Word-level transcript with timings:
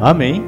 Amém. 0.00 0.44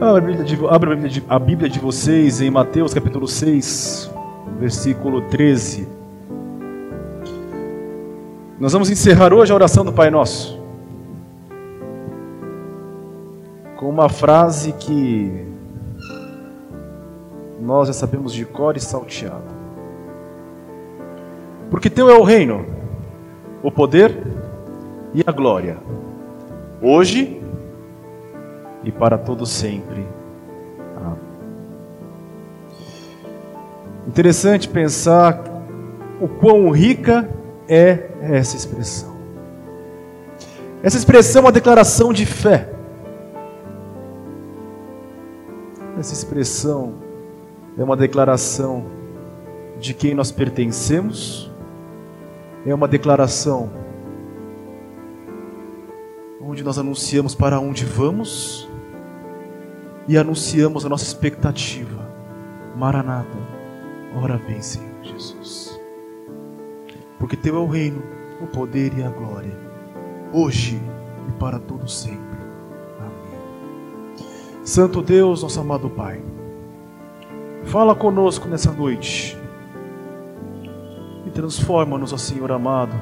Abra 0.00 0.18
a 0.18 0.20
Bíblia 0.20 0.44
de, 0.44 0.54
abra 0.66 0.92
a 0.92 0.94
Bíblia 0.94 1.10
de, 1.10 1.24
a 1.28 1.38
Bíblia 1.40 1.68
de 1.68 1.80
vocês 1.80 2.40
em 2.40 2.50
Mateus 2.50 2.94
capítulo 2.94 3.26
6, 3.26 4.08
versículo 4.60 5.22
13. 5.22 5.88
Nós 8.60 8.72
vamos 8.72 8.90
encerrar 8.90 9.32
hoje 9.32 9.50
a 9.50 9.56
oração 9.56 9.84
do 9.84 9.92
Pai 9.92 10.08
Nosso 10.08 10.60
com 13.76 13.88
uma 13.88 14.08
frase 14.08 14.72
que 14.74 15.46
nós 17.60 17.88
já 17.88 17.92
sabemos 17.92 18.32
de 18.32 18.44
cor 18.44 18.76
e 18.76 18.80
salteado. 18.80 19.58
Porque 21.70 21.90
teu 21.90 22.08
é 22.08 22.16
o 22.16 22.22
reino, 22.22 22.64
o 23.64 23.70
poder 23.72 24.16
e 25.12 25.24
a 25.26 25.32
glória, 25.32 25.78
hoje 26.80 27.42
e 28.84 28.90
para 28.90 29.18
todo 29.18 29.44
sempre. 29.46 30.06
Amém. 30.96 31.18
Interessante 34.06 34.68
pensar 34.68 35.42
o 36.20 36.28
quão 36.28 36.70
rica 36.70 37.28
é 37.68 38.10
essa 38.20 38.56
expressão. 38.56 39.16
Essa 40.82 40.96
expressão 40.96 41.40
é 41.40 41.44
uma 41.44 41.52
declaração 41.52 42.12
de 42.12 42.24
fé. 42.24 42.72
Essa 45.98 46.14
expressão 46.14 46.94
é 47.76 47.84
uma 47.84 47.96
declaração 47.96 48.86
de 49.78 49.92
quem 49.94 50.14
nós 50.14 50.30
pertencemos 50.30 51.50
é 52.66 52.74
uma 52.74 52.86
declaração 52.86 53.70
onde 56.40 56.64
nós 56.64 56.78
anunciamos 56.78 57.34
para 57.34 57.60
onde 57.60 57.84
vamos 57.84 58.68
e 60.08 60.16
anunciamos 60.16 60.86
a 60.86 60.88
nossa 60.88 61.04
expectativa. 61.04 62.08
Maranata, 62.74 63.36
ora 64.16 64.38
vem, 64.38 64.62
Senhor 64.62 64.88
Jesus. 65.02 65.78
Porque 67.18 67.36
teu 67.36 67.56
é 67.56 67.58
o 67.58 67.66
reino, 67.66 68.02
o 68.40 68.46
poder 68.46 68.96
e 68.96 69.02
a 69.02 69.10
glória, 69.10 69.54
hoje 70.32 70.80
e 71.28 71.32
para 71.32 71.58
todo 71.58 71.86
sempre. 71.86 72.38
Amém. 72.98 74.26
Santo 74.64 75.02
Deus, 75.02 75.42
nosso 75.42 75.60
amado 75.60 75.90
Pai, 75.90 76.22
fala 77.64 77.94
conosco 77.94 78.48
nessa 78.48 78.72
noite 78.72 79.36
e 81.26 81.30
transforma-nos, 81.30 82.14
ó 82.14 82.16
Senhor 82.16 82.50
amado, 82.50 82.94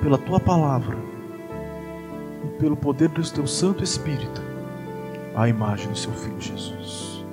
pela 0.00 0.16
tua 0.16 0.40
palavra 0.40 1.13
pelo 2.58 2.76
poder 2.76 3.08
do 3.08 3.22
teu 3.22 3.46
Santo 3.46 3.82
Espírito, 3.82 4.42
à 5.34 5.48
imagem 5.48 5.90
do 5.90 5.98
seu 5.98 6.12
Filho 6.12 6.40
Jesus. 6.40 7.24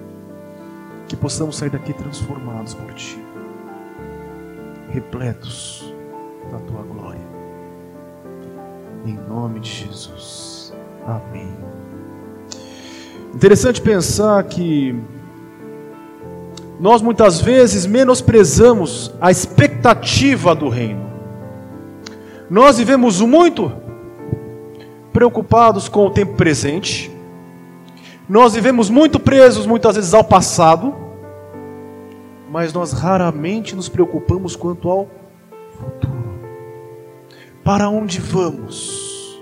Que 1.07 1.15
possamos 1.15 1.57
sair 1.57 1.69
daqui 1.69 1.93
transformados 1.93 2.73
por 2.73 2.93
ti, 2.93 3.19
repletos 4.89 5.93
da 6.51 6.57
tua 6.59 6.83
glória. 6.83 7.21
Em 9.05 9.13
nome 9.27 9.59
de 9.59 9.69
Jesus. 9.69 10.73
Amém. 11.05 11.51
Interessante 13.33 13.81
pensar 13.81 14.43
que 14.43 14.95
nós 16.79 17.01
muitas 17.01 17.39
vezes 17.39 17.85
menosprezamos 17.85 19.13
a 19.21 19.31
expectativa 19.31 20.53
do 20.55 20.67
reino. 20.67 21.09
Nós 22.49 22.77
vivemos 22.77 23.21
muito 23.21 23.71
preocupados 25.21 25.87
com 25.87 26.07
o 26.07 26.09
tempo 26.09 26.33
presente, 26.33 27.11
nós 28.27 28.55
vivemos 28.55 28.89
muito 28.89 29.19
presos 29.19 29.67
muitas 29.67 29.95
vezes 29.95 30.15
ao 30.15 30.23
passado, 30.23 30.95
mas 32.49 32.73
nós 32.73 32.91
raramente 32.91 33.75
nos 33.75 33.87
preocupamos 33.87 34.55
quanto 34.55 34.89
ao 34.89 35.07
futuro. 35.77 36.41
Para 37.63 37.87
onde 37.87 38.19
vamos? 38.19 39.39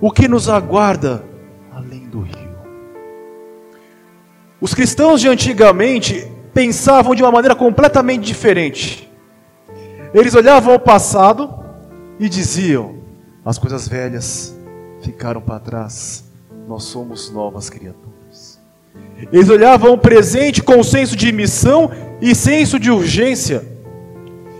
O 0.00 0.12
que 0.12 0.28
nos 0.28 0.48
aguarda 0.48 1.24
além 1.74 2.06
do 2.08 2.20
rio? 2.20 2.58
Os 4.60 4.72
cristãos 4.72 5.20
de 5.20 5.26
antigamente 5.26 6.30
pensavam 6.54 7.12
de 7.12 7.24
uma 7.24 7.32
maneira 7.32 7.56
completamente 7.56 8.24
diferente. 8.24 9.10
Eles 10.14 10.32
olhavam 10.32 10.74
ao 10.74 10.78
passado 10.78 11.58
e 12.20 12.28
diziam: 12.28 12.97
as 13.48 13.56
coisas 13.56 13.88
velhas 13.88 14.54
ficaram 15.00 15.40
para 15.40 15.58
trás, 15.58 16.22
nós 16.68 16.84
somos 16.84 17.30
novas 17.30 17.70
criaturas. 17.70 18.60
Eles 19.32 19.48
olhavam 19.48 19.94
o 19.94 19.98
presente 19.98 20.62
com 20.62 20.82
senso 20.84 21.16
de 21.16 21.32
missão 21.32 21.90
e 22.20 22.34
senso 22.34 22.78
de 22.78 22.90
urgência 22.90 23.64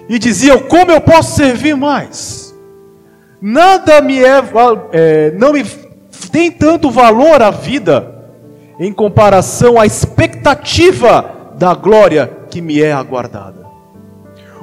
e 0.08 0.18
diziam: 0.18 0.60
como 0.60 0.90
eu 0.90 1.02
posso 1.02 1.36
servir 1.36 1.76
mais? 1.76 2.54
Nada 3.42 4.00
me 4.00 4.24
é, 4.24 4.42
é 4.92 5.30
não 5.32 5.52
me 5.52 5.66
tem 6.32 6.50
tanto 6.50 6.90
valor 6.90 7.42
a 7.42 7.50
vida 7.50 8.24
em 8.80 8.90
comparação 8.90 9.78
à 9.78 9.84
expectativa 9.84 11.52
da 11.58 11.74
glória 11.74 12.38
que 12.50 12.62
me 12.62 12.80
é 12.80 12.92
aguardada. 12.92 13.67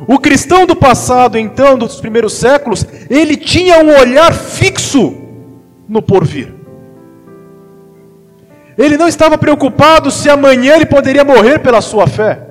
O 0.07 0.19
cristão 0.19 0.65
do 0.65 0.75
passado, 0.75 1.37
então, 1.37 1.77
dos 1.77 1.99
primeiros 1.99 2.33
séculos, 2.33 2.85
ele 3.09 3.37
tinha 3.37 3.83
um 3.83 3.97
olhar 3.97 4.33
fixo 4.33 5.15
no 5.87 6.01
porvir. 6.01 6.53
Ele 8.77 8.97
não 8.97 9.07
estava 9.07 9.37
preocupado 9.37 10.11
se 10.11 10.29
amanhã 10.29 10.75
ele 10.75 10.85
poderia 10.85 11.23
morrer 11.23 11.59
pela 11.59 11.81
sua 11.81 12.07
fé. 12.07 12.41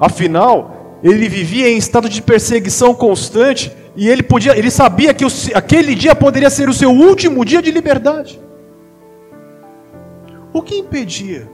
Afinal, 0.00 0.98
ele 1.02 1.28
vivia 1.28 1.68
em 1.68 1.76
estado 1.76 2.08
de 2.08 2.22
perseguição 2.22 2.94
constante 2.94 3.70
e 3.94 4.08
ele 4.08 4.22
podia, 4.22 4.56
ele 4.56 4.70
sabia 4.70 5.12
que 5.12 5.24
o, 5.24 5.28
aquele 5.54 5.94
dia 5.94 6.14
poderia 6.14 6.48
ser 6.48 6.68
o 6.68 6.74
seu 6.74 6.90
último 6.90 7.44
dia 7.44 7.60
de 7.60 7.70
liberdade. 7.70 8.40
O 10.52 10.62
que 10.62 10.76
impedia 10.76 11.48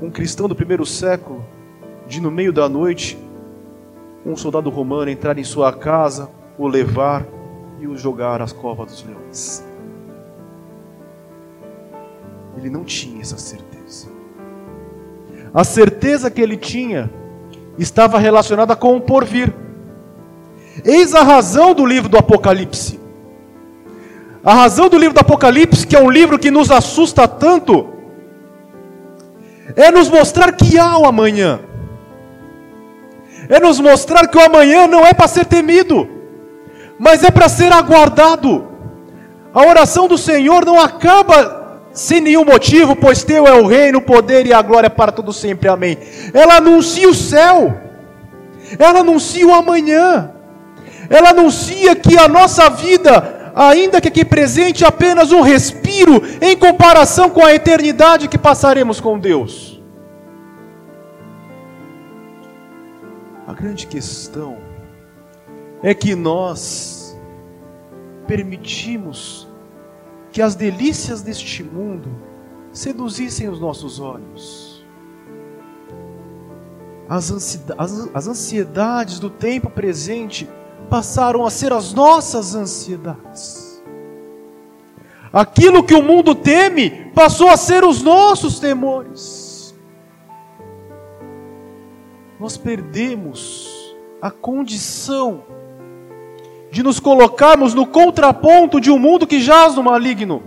um 0.00 0.10
cristão 0.10 0.48
do 0.48 0.54
primeiro 0.54 0.86
século 0.86 1.44
de, 2.06 2.20
no 2.20 2.30
meio 2.30 2.52
da 2.52 2.68
noite, 2.68 3.18
um 4.28 4.36
soldado 4.36 4.68
romano 4.68 5.10
entrar 5.10 5.38
em 5.38 5.44
sua 5.44 5.72
casa, 5.72 6.28
o 6.58 6.68
levar 6.68 7.26
e 7.80 7.86
o 7.86 7.96
jogar 7.96 8.42
às 8.42 8.52
covas 8.52 8.92
dos 8.92 9.04
leões? 9.04 9.64
Ele 12.56 12.68
não 12.68 12.84
tinha 12.84 13.22
essa 13.22 13.38
certeza. 13.38 14.08
A 15.54 15.64
certeza 15.64 16.30
que 16.30 16.42
ele 16.42 16.56
tinha 16.56 17.10
estava 17.78 18.18
relacionada 18.18 18.76
com 18.76 18.96
o 18.96 19.00
porvir. 19.00 19.54
Eis 20.84 21.14
a 21.14 21.22
razão 21.22 21.74
do 21.74 21.86
livro 21.86 22.08
do 22.08 22.18
Apocalipse. 22.18 23.00
A 24.44 24.54
razão 24.54 24.88
do 24.88 24.98
livro 24.98 25.14
do 25.14 25.20
Apocalipse, 25.20 25.86
que 25.86 25.96
é 25.96 26.00
um 26.00 26.10
livro 26.10 26.38
que 26.38 26.50
nos 26.50 26.70
assusta 26.70 27.26
tanto, 27.26 27.88
é 29.74 29.90
nos 29.90 30.08
mostrar 30.08 30.52
que 30.52 30.78
há 30.78 30.98
o 30.98 31.06
amanhã, 31.06 31.60
é 33.48 33.58
nos 33.60 33.80
mostrar 33.80 34.28
que 34.28 34.36
o 34.36 34.44
amanhã 34.44 34.86
não 34.86 35.06
é 35.06 35.12
para 35.12 35.28
ser 35.28 35.46
temido, 35.46 36.08
mas 36.98 37.22
é 37.22 37.30
para 37.30 37.48
ser 37.48 37.72
aguardado. 37.72 38.68
A 39.54 39.62
oração 39.66 40.06
do 40.06 40.18
Senhor 40.18 40.64
não 40.64 40.80
acaba 40.80 41.80
sem 41.92 42.20
nenhum 42.20 42.44
motivo, 42.44 42.94
pois 42.94 43.24
teu 43.24 43.46
é 43.46 43.54
o 43.54 43.66
reino, 43.66 43.98
o 43.98 44.02
poder 44.02 44.46
e 44.46 44.52
a 44.52 44.62
glória 44.62 44.90
para 44.90 45.10
todo 45.10 45.32
sempre. 45.32 45.68
Amém. 45.68 45.98
Ela 46.32 46.56
anuncia 46.56 47.08
o 47.08 47.14
céu. 47.14 47.74
Ela 48.78 49.00
anuncia 49.00 49.46
o 49.46 49.54
amanhã. 49.54 50.30
Ela 51.08 51.30
anuncia 51.30 51.96
que 51.96 52.18
a 52.18 52.28
nossa 52.28 52.68
vida 52.68 53.36
ainda 53.54 54.00
que 54.00 54.08
aqui 54.08 54.24
presente 54.24 54.84
apenas 54.84 55.32
um 55.32 55.40
respiro 55.40 56.22
em 56.40 56.56
comparação 56.56 57.28
com 57.28 57.44
a 57.44 57.52
eternidade 57.52 58.28
que 58.28 58.38
passaremos 58.38 59.00
com 59.00 59.18
Deus. 59.18 59.77
A 63.48 63.54
grande 63.54 63.86
questão 63.86 64.58
é 65.82 65.94
que 65.94 66.14
nós 66.14 67.18
permitimos 68.26 69.48
que 70.30 70.42
as 70.42 70.54
delícias 70.54 71.22
deste 71.22 71.62
mundo 71.62 72.10
seduzissem 72.70 73.48
os 73.48 73.58
nossos 73.58 74.00
olhos. 74.00 74.84
As 77.08 78.28
ansiedades 78.28 79.18
do 79.18 79.30
tempo 79.30 79.70
presente 79.70 80.46
passaram 80.90 81.46
a 81.46 81.50
ser 81.50 81.72
as 81.72 81.94
nossas 81.94 82.54
ansiedades. 82.54 83.82
Aquilo 85.32 85.82
que 85.82 85.94
o 85.94 86.02
mundo 86.02 86.34
teme 86.34 87.10
passou 87.14 87.48
a 87.48 87.56
ser 87.56 87.82
os 87.82 88.02
nossos 88.02 88.60
temores. 88.60 89.47
Nós 92.38 92.56
perdemos 92.56 93.96
a 94.22 94.30
condição 94.30 95.42
de 96.70 96.82
nos 96.82 97.00
colocarmos 97.00 97.74
no 97.74 97.86
contraponto 97.86 98.80
de 98.80 98.90
um 98.90 98.98
mundo 98.98 99.26
que 99.26 99.40
jaz 99.40 99.74
no 99.74 99.82
maligno. 99.82 100.42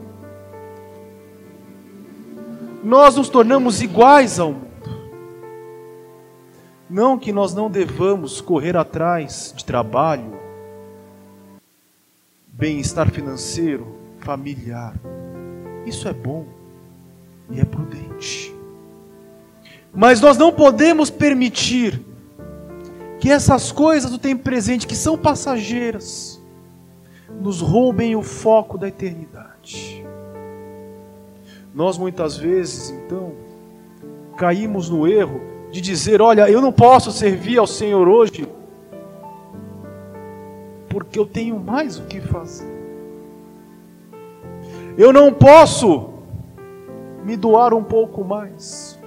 Nós 2.83 3.15
nos 3.15 3.29
tornamos 3.29 3.81
iguais 3.81 4.39
ao 4.39 4.53
mundo. 4.53 4.71
Não 6.89 7.17
que 7.17 7.31
nós 7.31 7.53
não 7.53 7.69
devamos 7.69 8.41
correr 8.41 8.75
atrás 8.75 9.53
de 9.55 9.63
trabalho, 9.63 10.37
bem-estar 12.47 13.09
financeiro, 13.09 13.95
familiar. 14.19 14.93
Isso 15.85 16.07
é 16.07 16.13
bom 16.13 16.45
e 17.49 17.59
é 17.59 17.65
prudente. 17.65 18.60
Mas 19.93 20.21
nós 20.21 20.37
não 20.37 20.51
podemos 20.51 21.09
permitir 21.09 21.99
que 23.19 23.29
essas 23.29 23.71
coisas 23.71 24.09
do 24.09 24.17
tempo 24.17 24.43
presente, 24.43 24.87
que 24.87 24.95
são 24.95 25.17
passageiras, 25.17 26.41
nos 27.39 27.61
roubem 27.61 28.15
o 28.15 28.21
foco 28.21 28.77
da 28.77 28.87
eternidade. 28.87 30.05
Nós 31.73 31.97
muitas 31.97 32.35
vezes, 32.35 32.89
então, 32.89 33.33
caímos 34.37 34.89
no 34.89 35.07
erro 35.07 35.41
de 35.71 35.81
dizer: 35.81 36.21
olha, 36.21 36.49
eu 36.49 36.61
não 36.61 36.71
posso 36.71 37.11
servir 37.11 37.57
ao 37.57 37.67
Senhor 37.67 38.07
hoje, 38.07 38.47
porque 40.89 41.17
eu 41.17 41.25
tenho 41.25 41.59
mais 41.59 41.97
o 41.97 42.03
que 42.03 42.19
fazer. 42.19 42.71
Eu 44.97 45.13
não 45.13 45.33
posso 45.33 46.09
me 47.23 47.37
doar 47.37 47.73
um 47.73 47.83
pouco 47.83 48.23
mais. 48.23 49.00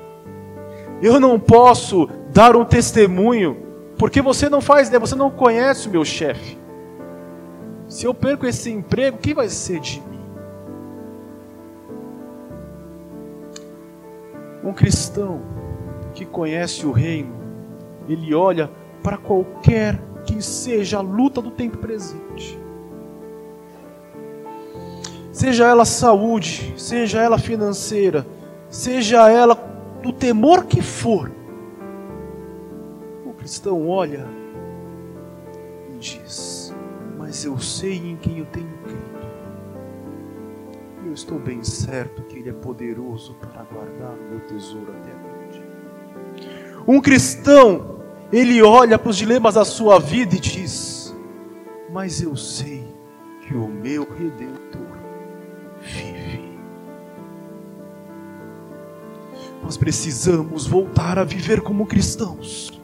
Eu 1.04 1.20
não 1.20 1.38
posso 1.38 2.08
dar 2.32 2.56
um 2.56 2.64
testemunho 2.64 3.58
porque 3.98 4.22
você 4.22 4.48
não 4.48 4.62
faz 4.62 4.88
ideia, 4.88 4.98
você 4.98 5.14
não 5.14 5.30
conhece 5.30 5.86
o 5.86 5.90
meu 5.90 6.02
chefe. 6.02 6.56
Se 7.86 8.06
eu 8.06 8.14
perco 8.14 8.46
esse 8.46 8.70
emprego, 8.70 9.18
o 9.18 9.20
que 9.20 9.34
vai 9.34 9.50
ser 9.50 9.80
de 9.80 10.00
mim? 10.00 10.20
Um 14.64 14.72
cristão 14.72 15.42
que 16.14 16.24
conhece 16.24 16.86
o 16.86 16.90
reino, 16.90 17.34
ele 18.08 18.34
olha 18.34 18.70
para 19.02 19.18
qualquer 19.18 20.00
que 20.24 20.40
seja 20.40 20.96
a 20.96 21.02
luta 21.02 21.42
do 21.42 21.50
tempo 21.50 21.76
presente. 21.76 22.58
Seja 25.30 25.66
ela 25.66 25.84
saúde, 25.84 26.72
seja 26.78 27.20
ela 27.20 27.36
financeira, 27.36 28.26
seja 28.70 29.30
ela 29.30 29.73
do 30.04 30.12
temor 30.12 30.66
que 30.66 30.80
for 30.80 31.30
cristão 33.44 33.86
olha 33.90 34.26
e 35.94 35.98
diz: 35.98 36.74
Mas 37.18 37.44
eu 37.44 37.58
sei 37.58 37.96
em 37.96 38.16
quem 38.16 38.38
eu 38.38 38.46
tenho 38.46 38.72
crido. 38.78 39.04
Eu 41.04 41.12
estou 41.12 41.38
bem 41.38 41.62
certo 41.62 42.22
que 42.22 42.38
Ele 42.38 42.48
é 42.48 42.54
poderoso 42.54 43.34
para 43.34 43.62
guardar 43.64 44.14
o 44.14 44.30
meu 44.30 44.40
tesouro 44.40 44.90
até 44.92 45.10
a 45.10 45.18
noite. 45.18 45.62
Um 46.88 47.02
cristão, 47.02 48.00
ele 48.32 48.62
olha 48.62 48.98
para 48.98 49.10
os 49.10 49.16
dilemas 49.16 49.54
da 49.54 49.64
sua 49.64 50.00
vida 50.00 50.34
e 50.34 50.40
diz: 50.40 51.14
Mas 51.92 52.22
eu 52.22 52.34
sei 52.34 52.82
que 53.42 53.54
o 53.54 53.68
meu 53.68 54.04
redentor 54.04 54.96
vive. 55.82 56.13
Nós 59.64 59.76
precisamos 59.76 60.66
voltar 60.66 61.18
a 61.18 61.24
viver 61.24 61.60
como 61.62 61.86
cristãos 61.86 62.74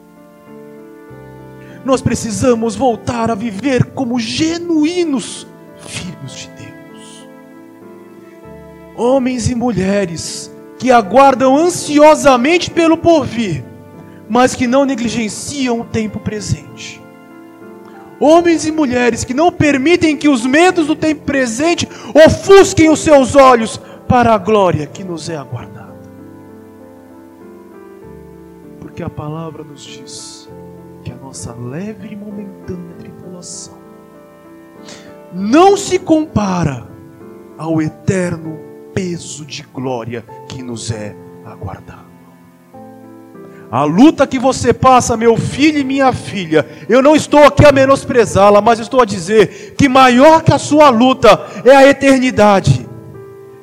nós 1.83 2.01
precisamos 2.01 2.75
voltar 2.75 3.31
a 3.31 3.35
viver 3.35 3.85
como 3.85 4.19
genuínos 4.19 5.47
filhos 5.79 6.33
de 6.33 6.47
Deus. 6.47 7.27
Homens 8.95 9.49
e 9.49 9.55
mulheres 9.55 10.51
que 10.77 10.91
aguardam 10.91 11.57
ansiosamente 11.57 12.69
pelo 12.69 12.97
porvir, 12.97 13.63
mas 14.29 14.55
que 14.55 14.67
não 14.67 14.85
negligenciam 14.85 15.81
o 15.81 15.85
tempo 15.85 16.19
presente. 16.19 17.01
Homens 18.19 18.67
e 18.67 18.71
mulheres 18.71 19.23
que 19.23 19.33
não 19.33 19.51
permitem 19.51 20.15
que 20.15 20.29
os 20.29 20.45
medos 20.45 20.85
do 20.85 20.95
tempo 20.95 21.23
presente 21.23 21.87
ofusquem 22.13 22.89
os 22.89 22.99
seus 22.99 23.35
olhos 23.35 23.81
para 24.07 24.35
a 24.35 24.37
glória 24.37 24.85
que 24.85 25.03
nos 25.03 25.29
é 25.29 25.35
aguardada. 25.35 25.80
Porque 28.91 29.03
a 29.03 29.09
palavra 29.09 29.63
nos 29.63 29.81
diz 29.83 30.49
nossa 31.31 31.53
leve 31.53 32.09
e 32.11 32.15
momentânea 32.15 32.93
tribulação 32.99 33.75
não 35.33 35.77
se 35.77 35.97
compara 35.97 36.85
ao 37.57 37.81
eterno 37.81 38.59
peso 38.93 39.45
de 39.45 39.63
glória 39.63 40.25
que 40.49 40.61
nos 40.61 40.91
é 40.91 41.15
aguardado. 41.45 42.11
A 43.71 43.85
luta 43.85 44.27
que 44.27 44.37
você 44.37 44.73
passa, 44.73 45.15
meu 45.15 45.37
filho 45.37 45.79
e 45.79 45.85
minha 45.85 46.11
filha, 46.11 46.67
eu 46.89 47.01
não 47.01 47.15
estou 47.15 47.45
aqui 47.45 47.65
a 47.65 47.71
menosprezá-la, 47.71 48.59
mas 48.59 48.79
estou 48.79 49.01
a 49.01 49.05
dizer 49.05 49.73
que 49.77 49.87
maior 49.87 50.43
que 50.43 50.53
a 50.53 50.59
sua 50.59 50.89
luta 50.89 51.29
é 51.63 51.73
a 51.73 51.87
eternidade, 51.87 52.85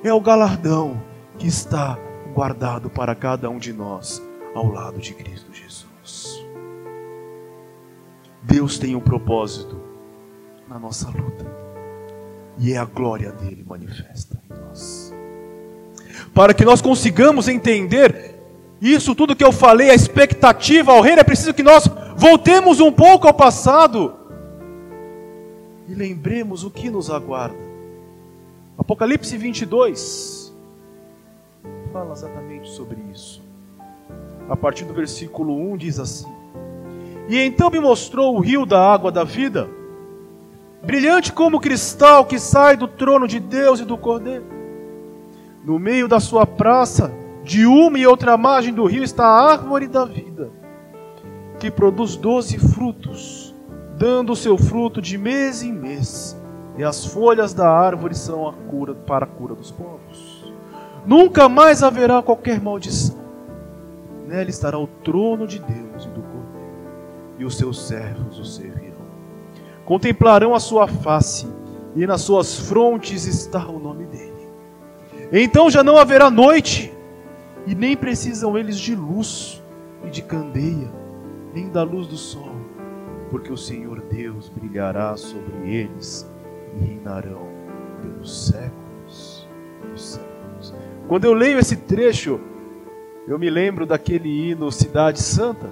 é 0.02 0.10
o 0.10 0.22
galardão 0.22 1.02
que 1.36 1.46
está 1.46 1.98
guardado 2.34 2.88
para 2.88 3.14
cada 3.14 3.50
um 3.50 3.58
de 3.58 3.74
nós 3.74 4.26
ao 4.58 4.70
lado 4.70 4.99
de 4.99 5.14
Cristo 5.14 5.52
Jesus. 5.52 6.44
Deus 8.43 8.78
tem 8.78 8.96
um 8.96 9.00
propósito 9.00 9.81
na 10.69 10.78
nossa 10.78 11.08
luta. 11.08 11.46
E 12.58 12.72
é 12.72 12.78
a 12.78 12.84
glória 12.84 13.31
dele 13.31 13.64
manifesta 13.66 14.40
em 14.50 14.55
nós. 14.55 15.14
Para 16.34 16.52
que 16.52 16.64
nós 16.64 16.82
consigamos 16.82 17.46
entender 17.46 18.34
isso 18.81 19.14
tudo 19.14 19.37
que 19.37 19.44
eu 19.44 19.52
falei, 19.52 19.90
a 19.90 19.94
expectativa 19.94 20.93
ao 20.93 21.00
reino, 21.00 21.20
é 21.20 21.25
preciso 21.25 21.55
que 21.55 21.62
nós 21.62 21.88
voltemos 22.16 22.81
um 22.81 22.93
pouco 22.93 23.26
ao 23.26 23.34
passado 23.34 24.14
e 25.88 25.94
lembremos 25.94 26.65
o 26.65 26.70
que 26.70 26.91
nos 26.91 27.10
aguarda. 27.10 27.69
Apocalipse 28.77 29.36
22 29.36 30.53
fala 31.93 32.12
exatamente 32.12 32.69
sobre 32.70 33.00
isso. 33.12 33.47
A 34.48 34.56
partir 34.56 34.84
do 34.84 34.94
versículo 34.94 35.55
1 35.72 35.76
diz 35.76 35.98
assim: 35.98 36.38
e 37.28 37.38
então 37.38 37.69
me 37.69 37.78
mostrou 37.78 38.34
o 38.34 38.40
rio 38.40 38.64
da 38.64 38.81
água 38.81 39.12
da 39.12 39.22
vida, 39.22 39.69
brilhante 40.82 41.31
como 41.31 41.60
cristal 41.60 42.24
que 42.24 42.38
sai 42.38 42.74
do 42.74 42.88
trono 42.88 43.28
de 43.28 43.38
Deus 43.38 43.81
e 43.81 43.84
do 43.84 43.98
Cordeiro. 43.98 44.46
No 45.62 45.78
meio 45.78 46.08
da 46.08 46.20
sua 46.20 46.46
praça, 46.46 47.12
de 47.44 47.67
uma 47.67 47.98
e 47.98 48.06
outra 48.06 48.38
margem 48.38 48.72
do 48.72 48.86
rio, 48.86 49.05
está 49.05 49.26
a 49.26 49.52
árvore 49.52 49.86
da 49.86 50.06
vida, 50.06 50.50
que 51.60 51.70
produz 51.70 52.17
doze 52.17 52.58
frutos, 52.58 53.55
dando 53.98 54.32
o 54.32 54.36
seu 54.36 54.56
fruto 54.56 55.02
de 55.02 55.19
mês 55.19 55.62
em 55.62 55.72
mês, 55.72 56.34
e 56.78 56.84
as 56.84 57.05
folhas 57.05 57.52
da 57.52 57.70
árvore 57.70 58.14
são 58.14 58.48
a 58.48 58.55
cura 58.55 58.94
para 58.94 59.26
a 59.26 59.28
cura 59.28 59.55
dos 59.55 59.70
povos. 59.70 60.50
Nunca 61.05 61.46
mais 61.46 61.82
haverá 61.82 62.22
qualquer 62.22 62.58
maldição. 62.58 63.28
Nela 64.29 64.51
estará 64.51 64.79
o 64.79 64.87
trono 64.87 65.47
de 65.47 65.58
Deus 65.58 66.05
e 66.05 66.08
do 66.08 66.23
e 67.39 67.44
os 67.44 67.56
seus 67.56 67.87
servos 67.87 68.39
o 68.39 68.44
servirão. 68.44 68.99
Contemplarão 69.87 70.55
a 70.55 70.61
sua 70.61 70.87
face, 70.87 71.47
e 71.97 72.06
nas 72.06 72.20
suas 72.20 72.58
frontes 72.69 73.25
está 73.25 73.67
o 73.67 73.79
nome 73.79 74.05
dele. 74.06 74.49
Então 75.32 75.70
já 75.70 75.82
não 75.82 75.97
haverá 75.97 76.31
noite, 76.31 76.93
e 77.67 77.75
nem 77.75 77.97
precisam 77.97 78.58
eles 78.58 78.79
de 78.79 78.94
luz 78.94 79.63
e 80.05 80.11
de 80.11 80.20
candeia, 80.20 80.93
nem 81.55 81.70
da 81.70 81.82
luz 81.82 82.06
do 82.06 82.17
sol, 82.19 82.53
porque 83.31 83.51
o 83.51 83.56
Senhor 83.56 84.03
Deus 84.11 84.51
brilhará 84.51 85.17
sobre 85.17 85.70
eles 85.70 86.29
e 86.77 86.85
reinarão 86.85 87.47
pelos 88.03 88.47
séculos 88.47 89.49
dos 89.91 90.11
séculos. 90.11 90.75
Quando 91.06 91.25
eu 91.25 91.32
leio 91.32 91.58
esse 91.58 91.77
trecho, 91.77 92.39
eu 93.29 93.39
me 93.39 93.49
lembro 93.49 93.87
daquele 93.87 94.51
hino 94.51 94.73
Cidade 94.73 95.23
Santa 95.23 95.70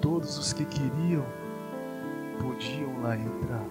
todos 0.00 0.38
os 0.38 0.52
que 0.52 0.64
queriam 0.64 1.24
podiam 2.40 3.02
lá 3.02 3.16
entrar 3.16 3.66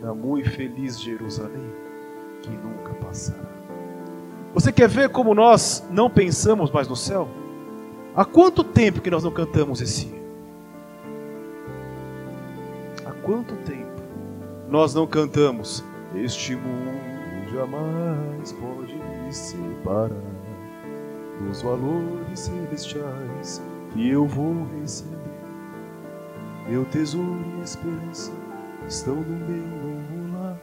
na 0.00 0.14
muito 0.14 0.50
feliz 0.50 1.00
Jerusalém 1.00 1.72
que 2.42 2.50
nunca 2.50 2.92
passará. 2.94 3.54
Você 4.52 4.72
quer 4.72 4.88
ver 4.88 5.08
como 5.08 5.34
nós 5.34 5.84
não 5.90 6.10
pensamos 6.10 6.70
mais 6.70 6.86
no 6.86 6.96
céu? 6.96 7.28
Há 8.14 8.24
quanto 8.24 8.62
tempo 8.62 9.00
que 9.00 9.10
nós 9.10 9.24
não 9.24 9.30
cantamos 9.30 9.80
esse 9.80 10.06
hino? 10.06 10.24
Há 13.04 13.10
quanto 13.10 13.56
tempo 13.56 14.02
nós 14.68 14.94
não 14.94 15.06
cantamos? 15.06 15.82
Este 16.14 16.54
mundo 16.54 17.50
jamais 17.52 18.52
pode 18.52 19.03
separar 19.32 20.10
dos 21.40 21.62
valores 21.62 22.38
celestiais 22.38 23.62
que 23.92 24.08
eu 24.08 24.26
vou 24.26 24.66
receber. 24.80 25.18
Meu 26.68 26.84
tesouro 26.86 27.44
e 27.58 27.62
esperança 27.62 28.32
estão 28.88 29.16
no 29.16 29.46
meu 29.46 29.66
novo 29.66 30.32
lar. 30.36 30.58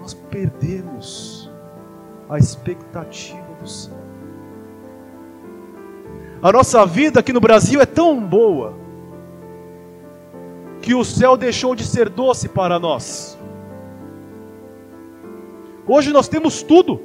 Nós 0.00 0.14
perdemos 0.14 1.50
a 2.28 2.38
expectativa 2.38 3.54
do 3.60 3.68
céu. 3.68 3.96
A 6.42 6.50
nossa 6.50 6.86
vida 6.86 7.20
aqui 7.20 7.32
no 7.32 7.40
Brasil 7.40 7.80
é 7.80 7.86
tão 7.86 8.18
boa 8.18 8.74
que 10.80 10.94
o 10.94 11.04
céu 11.04 11.36
deixou 11.36 11.74
de 11.74 11.84
ser 11.84 12.08
doce 12.08 12.48
para 12.48 12.78
nós. 12.78 13.38
Hoje 15.92 16.12
nós 16.12 16.28
temos 16.28 16.62
tudo. 16.62 17.00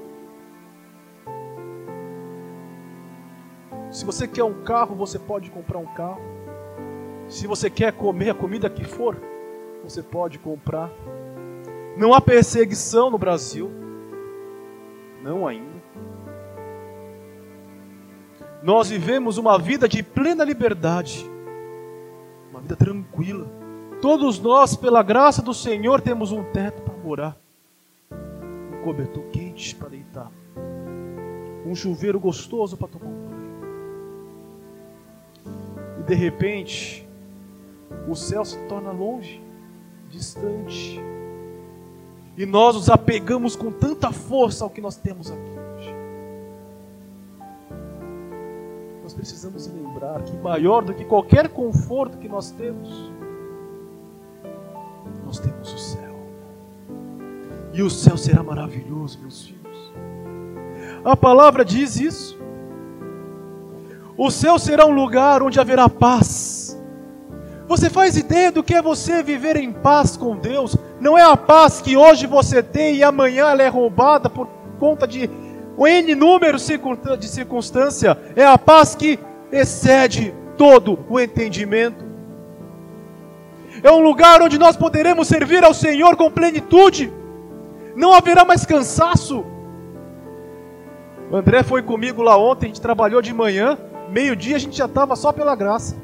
Se 3.89 4.06
você 4.06 4.27
quer 4.27 4.44
um 4.44 4.62
carro, 4.62 4.96
você 4.96 5.18
pode 5.18 5.50
comprar 5.50 5.80
um 5.80 5.88
carro. 5.88 6.22
Se 7.27 7.48
você 7.48 7.68
quer 7.68 7.94
comer 7.94 8.30
a 8.30 8.36
comida 8.36 8.70
que 8.70 8.84
for, 8.84 9.20
você 9.84 10.04
pode 10.04 10.38
comprar. 10.38 10.92
Não 11.98 12.13
há 12.13 12.22
perseguição 12.22 13.10
no 13.10 13.18
Brasil. 13.18 13.72
Não 15.24 15.48
ainda. 15.48 15.82
Nós 18.62 18.92
vivemos 18.92 19.39
uma 19.39 19.58
vida 19.58 19.89
de 19.89 20.04
plena 20.04 20.44
liberdade, 20.44 21.27
uma 22.51 22.62
vida 22.62 22.75
tranquila. 22.75 23.48
Todos 24.00 24.39
nós, 24.39 24.75
pela 24.75 25.01
graça 25.01 25.42
do 25.42 25.56
Senhor, 25.56 26.01
temos 26.01 26.32
um 26.32 26.44
teto 26.44 26.84
para 26.84 26.94
morar, 26.94 27.36
cobertor 28.86 29.24
quente 29.32 29.75
para 29.75 29.89
deitar, 29.89 30.32
um 31.65 31.74
chuveiro 31.74 32.20
gostoso 32.20 32.77
para 32.77 32.88
tomar 32.88 33.08
um 33.08 33.27
banho. 33.27 33.36
E 36.00 36.04
de 36.04 36.13
repente, 36.13 37.08
o 38.08 38.15
céu 38.15 38.46
se 38.46 38.58
torna 38.68 38.92
longe, 38.92 39.42
distante, 40.10 41.01
e 42.38 42.46
nós 42.46 42.75
nos 42.75 42.89
apegamos 42.89 43.56
com 43.56 43.72
tanta 43.72 44.12
força 44.12 44.63
ao 44.63 44.70
que 44.70 44.82
nós 44.82 44.96
temos 44.96 45.32
aqui. 45.32 45.56
nós 49.06 49.13
precisamos 49.13 49.68
lembrar 49.68 50.24
que 50.24 50.36
maior 50.38 50.84
do 50.84 50.92
que 50.92 51.06
qualquer 51.06 51.50
conforto 51.50 52.18
que 52.18 52.27
nós 52.27 52.50
temos, 52.50 52.89
nós 55.24 55.38
temos 55.38 55.72
o 55.72 55.77
céu. 55.77 55.95
E 57.75 57.84
o 57.84 57.89
céu 57.89 58.15
será 58.15 58.41
maravilhoso, 58.41 59.20
meus 59.20 59.44
filhos. 59.44 59.94
A 61.03 61.15
palavra 61.17 61.65
diz 61.65 62.00
isso. 62.00 62.39
O 64.17 64.32
céu 64.32 64.58
será 64.58 64.86
um 64.86 64.96
lugar 64.96 65.44
onde 65.44 65.60
haverá 65.60 65.89
paz. 65.89 66.82
Você 67.67 67.89
faz 67.89 68.15
ideia 68.15 68.50
do 68.50 68.63
que 68.63 68.74
é 68.74 68.82
você 68.82 69.22
viver 69.22 69.58
em 69.58 69.74
paz 69.74 70.15
com 70.15 70.38
Deus? 70.38 70.77
Não 71.01 71.17
é 71.17 71.24
a 71.24 71.36
paz 71.36 71.82
que 71.82 71.98
hoje 71.98 72.25
você 72.25 72.63
tem 72.63 72.96
e 72.96 73.03
amanhã 73.03 73.50
ela 73.50 73.62
é 73.62 73.67
roubada 73.67 74.29
por 74.29 74.48
conta 74.79 75.05
de 75.05 75.29
N 75.77 76.15
número 76.15 76.58
de 76.58 77.27
circunstância 77.27 78.17
é 78.38 78.46
a 78.46 78.58
paz 78.58 78.96
que 78.96 79.20
excede 79.51 80.34
todo 80.58 80.98
o 81.10 81.20
entendimento. 81.20 82.05
É 83.84 83.91
um 83.91 84.00
lugar 84.00 84.41
onde 84.41 84.58
nós 84.58 84.77
poderemos 84.77 85.27
servir 85.27 85.62
ao 85.65 85.74
Senhor 85.74 86.15
com 86.15 86.32
plenitude. 86.32 87.12
Não 87.96 88.14
haverá 88.14 88.44
mais 88.44 88.66
cansaço. 88.66 89.46
O 91.32 91.36
André 91.36 91.64
foi 91.64 91.82
comigo 91.82 92.22
lá 92.22 92.38
ontem, 92.38 92.66
a 92.66 92.70
gente 92.70 92.82
trabalhou 92.82 93.22
de 93.22 93.34
manhã, 93.34 93.78
meio-dia 94.10 94.58
a 94.58 94.60
gente 94.60 94.78
já 94.78 94.86
estava 94.86 95.16
só 95.16 95.32
pela 95.32 95.56
graça. 95.56 95.96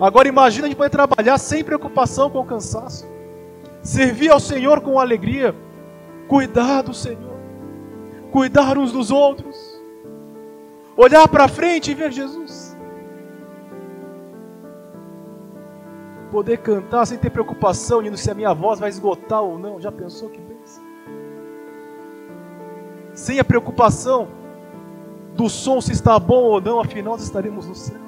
Agora 0.00 0.28
imagina 0.28 0.66
a 0.66 0.68
gente 0.68 0.76
poder 0.76 0.90
trabalhar 0.90 1.38
sem 1.38 1.64
preocupação 1.64 2.30
com 2.30 2.40
o 2.40 2.44
cansaço. 2.44 3.10
Servir 3.82 4.30
ao 4.30 4.40
Senhor 4.40 4.80
com 4.80 4.98
alegria. 4.98 5.54
Cuidar 6.28 6.82
do 6.82 6.94
Senhor 6.94 7.32
cuidar 8.32 8.78
uns 8.78 8.90
dos 8.90 9.10
outros, 9.10 9.78
olhar 10.96 11.28
para 11.28 11.46
frente 11.46 11.90
e 11.90 11.94
ver 11.94 12.10
Jesus. 12.10 12.74
Poder 16.30 16.56
cantar 16.56 17.04
sem 17.04 17.18
ter 17.18 17.28
preocupação 17.28 18.02
de 18.02 18.18
se 18.18 18.30
a 18.30 18.34
minha 18.34 18.54
voz 18.54 18.80
vai 18.80 18.88
esgotar 18.88 19.42
ou 19.42 19.58
não. 19.58 19.78
Já 19.78 19.92
pensou 19.92 20.30
que? 20.30 20.40
Sem 23.22 23.38
a 23.38 23.44
preocupação 23.44 24.26
do 25.36 25.48
som 25.48 25.80
se 25.80 25.92
está 25.92 26.18
bom 26.18 26.42
ou 26.42 26.60
não, 26.60 26.80
afinal 26.80 27.12
nós 27.12 27.22
estaremos 27.22 27.68
no 27.68 27.74
céu, 27.76 28.00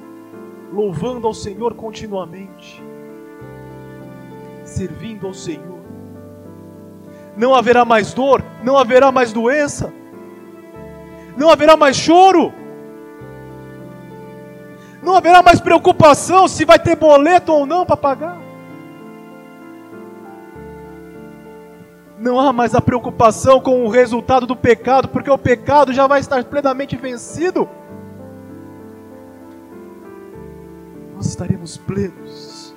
louvando 0.73 1.25
ao 1.29 1.33
Senhor 1.33 1.73
continuamente, 1.75 2.83
servindo 4.65 5.29
ao 5.29 5.33
Senhor. 5.33 5.79
Não 7.37 7.55
haverá 7.55 7.85
mais 7.85 8.13
dor, 8.13 8.43
não 8.65 8.77
haverá 8.77 9.13
mais 9.13 9.33
doença, 9.33 9.95
não 11.37 11.49
haverá 11.49 11.77
mais 11.77 11.97
choro, 11.97 12.53
não 15.01 15.17
haverá 15.17 15.45
mais 15.45 15.61
preocupação 15.61 16.49
se 16.49 16.65
vai 16.65 16.81
ter 16.81 16.97
boleto 16.97 17.53
ou 17.53 17.65
não 17.65 17.87
para 17.87 17.97
pagar. 17.97 18.44
Não 22.19 22.39
há 22.39 22.53
mais 22.53 22.75
a 22.75 22.81
preocupação 22.81 23.61
com 23.61 23.85
o 23.85 23.89
resultado 23.89 24.47
do 24.47 24.57
pecado, 24.57 25.09
porque 25.09 25.31
o 25.31 25.39
pecado 25.39 25.93
já 25.93 26.07
vai 26.07 26.21
estar 26.21 26.43
plenamente 26.45 26.97
vencido. 26.97 27.69
Nós 31.15 31.27
estaremos 31.27 31.77
plenos, 31.77 32.75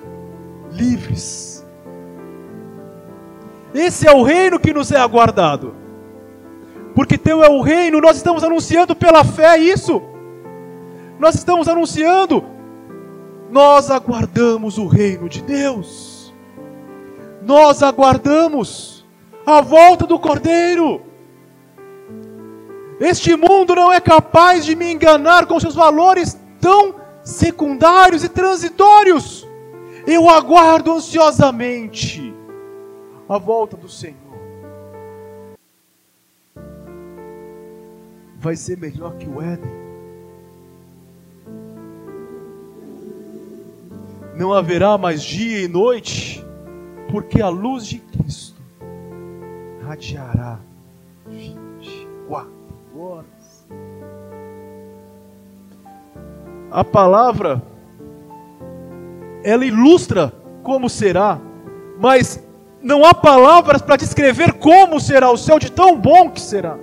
livres. 0.72 1.66
Esse 3.74 4.06
é 4.08 4.12
o 4.12 4.22
reino 4.22 4.58
que 4.58 4.72
nos 4.72 4.90
é 4.90 4.96
aguardado 4.96 5.74
porque 6.98 7.16
teu 7.16 7.44
é 7.44 7.48
o 7.48 7.60
reino, 7.60 8.00
nós 8.00 8.16
estamos 8.16 8.42
anunciando 8.42 8.92
pela 8.96 9.22
fé 9.22 9.56
isso. 9.56 10.02
Nós 11.16 11.36
estamos 11.36 11.68
anunciando, 11.68 12.44
nós 13.52 13.88
aguardamos 13.88 14.78
o 14.78 14.88
reino 14.88 15.28
de 15.28 15.40
Deus. 15.40 16.34
Nós 17.40 17.84
aguardamos 17.84 18.97
a 19.48 19.60
volta 19.60 20.06
do 20.06 20.18
Cordeiro. 20.18 21.02
Este 23.00 23.36
mundo 23.36 23.74
não 23.74 23.92
é 23.92 24.00
capaz 24.00 24.64
de 24.64 24.74
me 24.74 24.92
enganar 24.92 25.46
com 25.46 25.58
seus 25.60 25.74
valores 25.74 26.38
tão 26.60 26.94
secundários 27.22 28.24
e 28.24 28.28
transitórios. 28.28 29.46
Eu 30.06 30.28
aguardo 30.28 30.92
ansiosamente 30.92 32.34
a 33.28 33.38
volta 33.38 33.76
do 33.76 33.88
Senhor. 33.88 34.28
vai 38.38 38.54
ser 38.54 38.78
melhor 38.78 39.16
que 39.16 39.28
o 39.28 39.42
Éden. 39.42 39.70
Não 44.36 44.52
haverá 44.52 44.96
mais 44.96 45.22
dia 45.22 45.62
e 45.62 45.68
noite, 45.68 46.44
porque 47.10 47.42
a 47.42 47.48
luz 47.48 47.86
de 47.86 47.98
radiará 49.88 50.58
24 51.26 52.50
horas. 52.94 53.66
A 56.70 56.84
palavra 56.84 57.62
ela 59.42 59.64
ilustra 59.64 60.30
como 60.62 60.90
será, 60.90 61.40
mas 61.98 62.44
não 62.82 63.02
há 63.02 63.14
palavras 63.14 63.80
para 63.80 63.96
descrever 63.96 64.52
como 64.54 65.00
será 65.00 65.30
o 65.30 65.38
céu 65.38 65.58
de 65.58 65.72
tão 65.72 65.98
bom 65.98 66.28
que 66.28 66.40
será. 66.40 66.76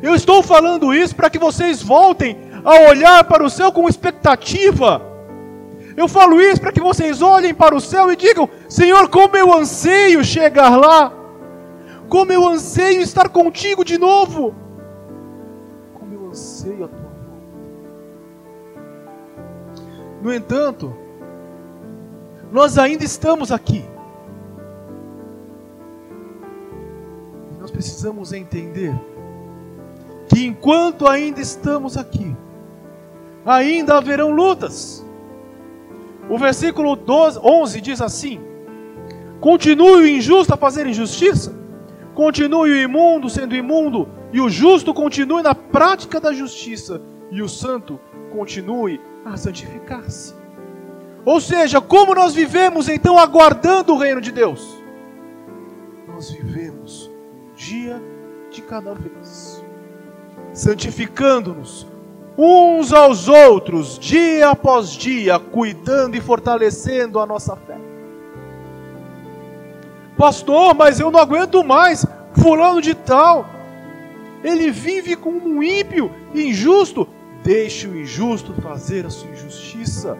Eu 0.00 0.14
estou 0.14 0.44
falando 0.44 0.94
isso 0.94 1.16
para 1.16 1.28
que 1.28 1.40
vocês 1.40 1.82
voltem 1.82 2.38
a 2.64 2.88
olhar 2.88 3.24
para 3.24 3.44
o 3.44 3.50
céu 3.50 3.72
com 3.72 3.88
expectativa. 3.88 5.02
Eu 5.96 6.06
falo 6.06 6.40
isso 6.40 6.60
para 6.60 6.72
que 6.72 6.80
vocês 6.80 7.22
olhem 7.22 7.54
para 7.54 7.74
o 7.74 7.80
céu 7.80 8.12
e 8.12 8.16
digam: 8.16 8.48
Senhor, 8.68 9.08
como 9.08 9.36
eu 9.36 9.52
anseio 9.52 10.22
chegar 10.22 10.76
lá, 10.76 11.15
como 12.08 12.32
eu 12.32 12.46
anseio 12.46 13.00
estar 13.00 13.28
contigo 13.28 13.84
de 13.84 13.98
novo, 13.98 14.54
como 15.94 16.14
eu 16.14 16.28
anseio 16.28 16.84
a 16.84 16.88
tua 16.88 16.98
volta. 16.98 17.16
No 20.22 20.32
entanto, 20.32 20.94
nós 22.52 22.78
ainda 22.78 23.04
estamos 23.04 23.50
aqui. 23.50 23.84
Nós 27.60 27.70
precisamos 27.70 28.32
entender 28.32 28.94
que 30.28 30.44
enquanto 30.44 31.08
ainda 31.08 31.40
estamos 31.40 31.96
aqui, 31.96 32.36
ainda 33.44 33.96
haverão 33.96 34.30
lutas. 34.30 35.04
O 36.28 36.38
versículo 36.38 36.96
12, 36.96 37.40
11 37.42 37.80
diz 37.80 38.00
assim: 38.00 38.40
Continue 39.40 40.02
o 40.02 40.06
injusto 40.06 40.52
a 40.54 40.56
fazer 40.56 40.86
injustiça, 40.86 41.54
continue 42.16 42.72
o 42.72 42.82
imundo 42.82 43.28
sendo 43.28 43.54
imundo, 43.54 44.08
e 44.32 44.40
o 44.40 44.48
justo 44.48 44.94
continue 44.94 45.42
na 45.42 45.54
prática 45.54 46.18
da 46.18 46.32
justiça, 46.32 47.00
e 47.30 47.42
o 47.42 47.48
santo 47.48 48.00
continue 48.32 48.98
a 49.24 49.36
santificar-se. 49.36 50.34
Ou 51.26 51.40
seja, 51.40 51.78
como 51.78 52.14
nós 52.14 52.32
vivemos 52.32 52.88
então 52.88 53.18
aguardando 53.18 53.92
o 53.92 53.98
reino 53.98 54.20
de 54.22 54.32
Deus? 54.32 54.82
Nós 56.08 56.30
vivemos 56.30 57.10
um 57.34 57.54
dia 57.54 58.02
de 58.50 58.62
cada 58.62 58.94
vez, 58.94 59.62
santificando-nos 60.54 61.86
uns 62.38 62.94
aos 62.94 63.28
outros, 63.28 63.98
dia 63.98 64.50
após 64.50 64.90
dia, 64.90 65.38
cuidando 65.38 66.16
e 66.16 66.20
fortalecendo 66.20 67.20
a 67.20 67.26
nossa 67.26 67.54
fé. 67.56 67.85
Pastor, 70.16 70.74
mas 70.74 70.98
eu 70.98 71.10
não 71.10 71.20
aguento 71.20 71.62
mais. 71.62 72.06
Fulano 72.32 72.80
de 72.80 72.94
tal, 72.94 73.48
ele 74.42 74.70
vive 74.70 75.16
como 75.16 75.48
um 75.48 75.62
ímpio, 75.62 76.10
injusto. 76.34 77.08
Deixe 77.42 77.86
o 77.86 77.98
injusto 77.98 78.52
fazer 78.60 79.06
a 79.06 79.10
sua 79.10 79.30
injustiça. 79.30 80.18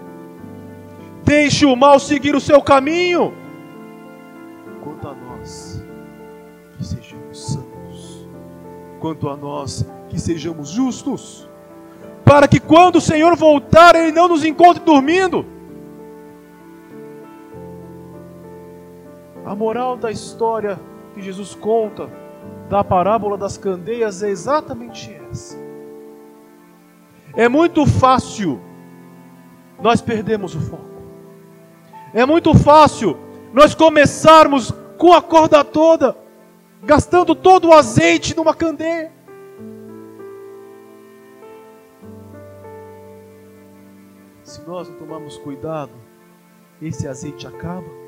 Deixe 1.24 1.66
o 1.66 1.74
mal 1.74 1.98
seguir 1.98 2.34
o 2.34 2.40
seu 2.40 2.62
caminho. 2.62 3.34
Quanto 4.82 5.08
a 5.08 5.14
nós, 5.14 5.82
que 6.76 6.84
sejamos 6.84 7.52
santos. 7.52 8.28
Quanto 9.00 9.28
a 9.28 9.36
nós, 9.36 9.84
que 10.08 10.20
sejamos 10.20 10.70
justos. 10.70 11.48
Para 12.24 12.48
que 12.48 12.60
quando 12.60 12.96
o 12.96 13.00
Senhor 13.00 13.36
voltar, 13.36 13.94
Ele 13.94 14.12
não 14.12 14.28
nos 14.28 14.44
encontre 14.44 14.82
dormindo. 14.82 15.44
Moral 19.56 19.96
da 19.96 20.10
história 20.10 20.78
que 21.14 21.22
Jesus 21.22 21.54
conta 21.54 22.10
da 22.68 22.84
parábola 22.84 23.38
das 23.38 23.56
candeias 23.56 24.22
é 24.22 24.28
exatamente 24.28 25.10
essa. 25.30 25.56
É 27.34 27.48
muito 27.48 27.86
fácil 27.86 28.60
nós 29.80 30.00
perdemos 30.02 30.54
o 30.54 30.60
foco. 30.60 30.84
É 32.12 32.24
muito 32.26 32.54
fácil 32.54 33.16
nós 33.52 33.74
começarmos 33.74 34.70
com 34.98 35.12
a 35.12 35.22
corda 35.22 35.64
toda, 35.64 36.16
gastando 36.82 37.34
todo 37.34 37.68
o 37.68 37.72
azeite 37.72 38.36
numa 38.36 38.54
candeia. 38.54 39.12
Se 44.42 44.62
nós 44.66 44.88
não 44.88 44.96
tomarmos 44.96 45.38
cuidado, 45.38 45.92
esse 46.80 47.08
azeite 47.08 47.46
acaba 47.46 48.05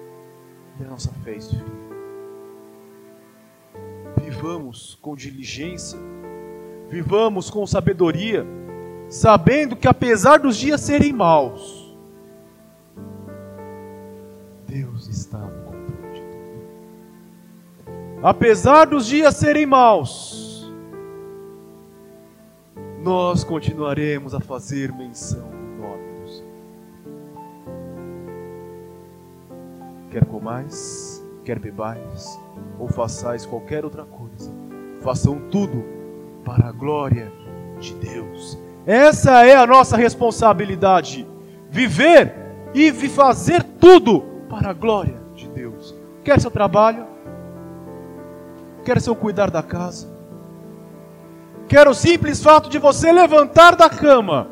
e 0.80 0.84
a 0.84 0.88
nossa 0.88 1.10
fé 1.24 1.36
esfria 1.36 1.88
vivamos 4.38 4.96
com 5.02 5.16
diligência, 5.16 5.98
vivamos 6.88 7.50
com 7.50 7.66
sabedoria, 7.66 8.46
sabendo 9.08 9.74
que 9.74 9.88
apesar 9.88 10.38
dos 10.38 10.56
dias 10.56 10.80
serem 10.80 11.12
maus, 11.12 11.92
Deus 14.66 15.08
está 15.08 15.38
no 15.38 15.64
controle 15.64 16.12
de 16.12 16.20
tudo. 16.20 16.38
Apesar 18.22 18.86
dos 18.86 19.06
dias 19.06 19.34
serem 19.34 19.66
maus, 19.66 20.72
nós 23.02 23.42
continuaremos 23.42 24.34
a 24.34 24.40
fazer 24.40 24.92
menção 24.92 25.57
Quer 30.10 30.24
comais, 30.24 31.22
quer 31.44 31.58
bebais, 31.58 32.38
ou 32.78 32.88
façais 32.88 33.44
qualquer 33.44 33.84
outra 33.84 34.04
coisa, 34.04 34.50
façam 35.00 35.38
tudo 35.50 35.84
para 36.44 36.68
a 36.68 36.72
glória 36.72 37.30
de 37.78 37.92
Deus. 37.94 38.58
Essa 38.86 39.44
é 39.44 39.54
a 39.54 39.66
nossa 39.66 39.98
responsabilidade: 39.98 41.28
viver 41.68 42.34
e 42.74 42.90
fazer 42.90 43.62
tudo 43.62 44.22
para 44.48 44.70
a 44.70 44.72
glória 44.72 45.20
de 45.34 45.46
Deus. 45.48 45.94
Quer 46.24 46.40
seu 46.40 46.50
trabalho? 46.50 47.06
Quer 48.84 49.02
seu 49.02 49.14
cuidar 49.14 49.50
da 49.50 49.62
casa? 49.62 50.08
Quer 51.68 51.86
o 51.86 51.92
simples 51.92 52.42
fato 52.42 52.70
de 52.70 52.78
você 52.78 53.12
levantar 53.12 53.76
da 53.76 53.90
cama? 53.90 54.48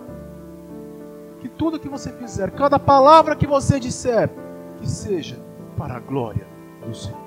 Que 1.41 1.49
tudo 1.49 1.79
que 1.79 1.89
você 1.89 2.13
fizer, 2.13 2.51
cada 2.51 2.79
palavra 2.79 3.35
que 3.35 3.47
você 3.47 3.81
disser, 3.81 4.29
que 4.77 4.87
seja 4.87 5.46
para 5.77 5.97
a 5.97 6.01
glória 6.01 6.47
do 6.87 6.95
Senhor 6.95 7.27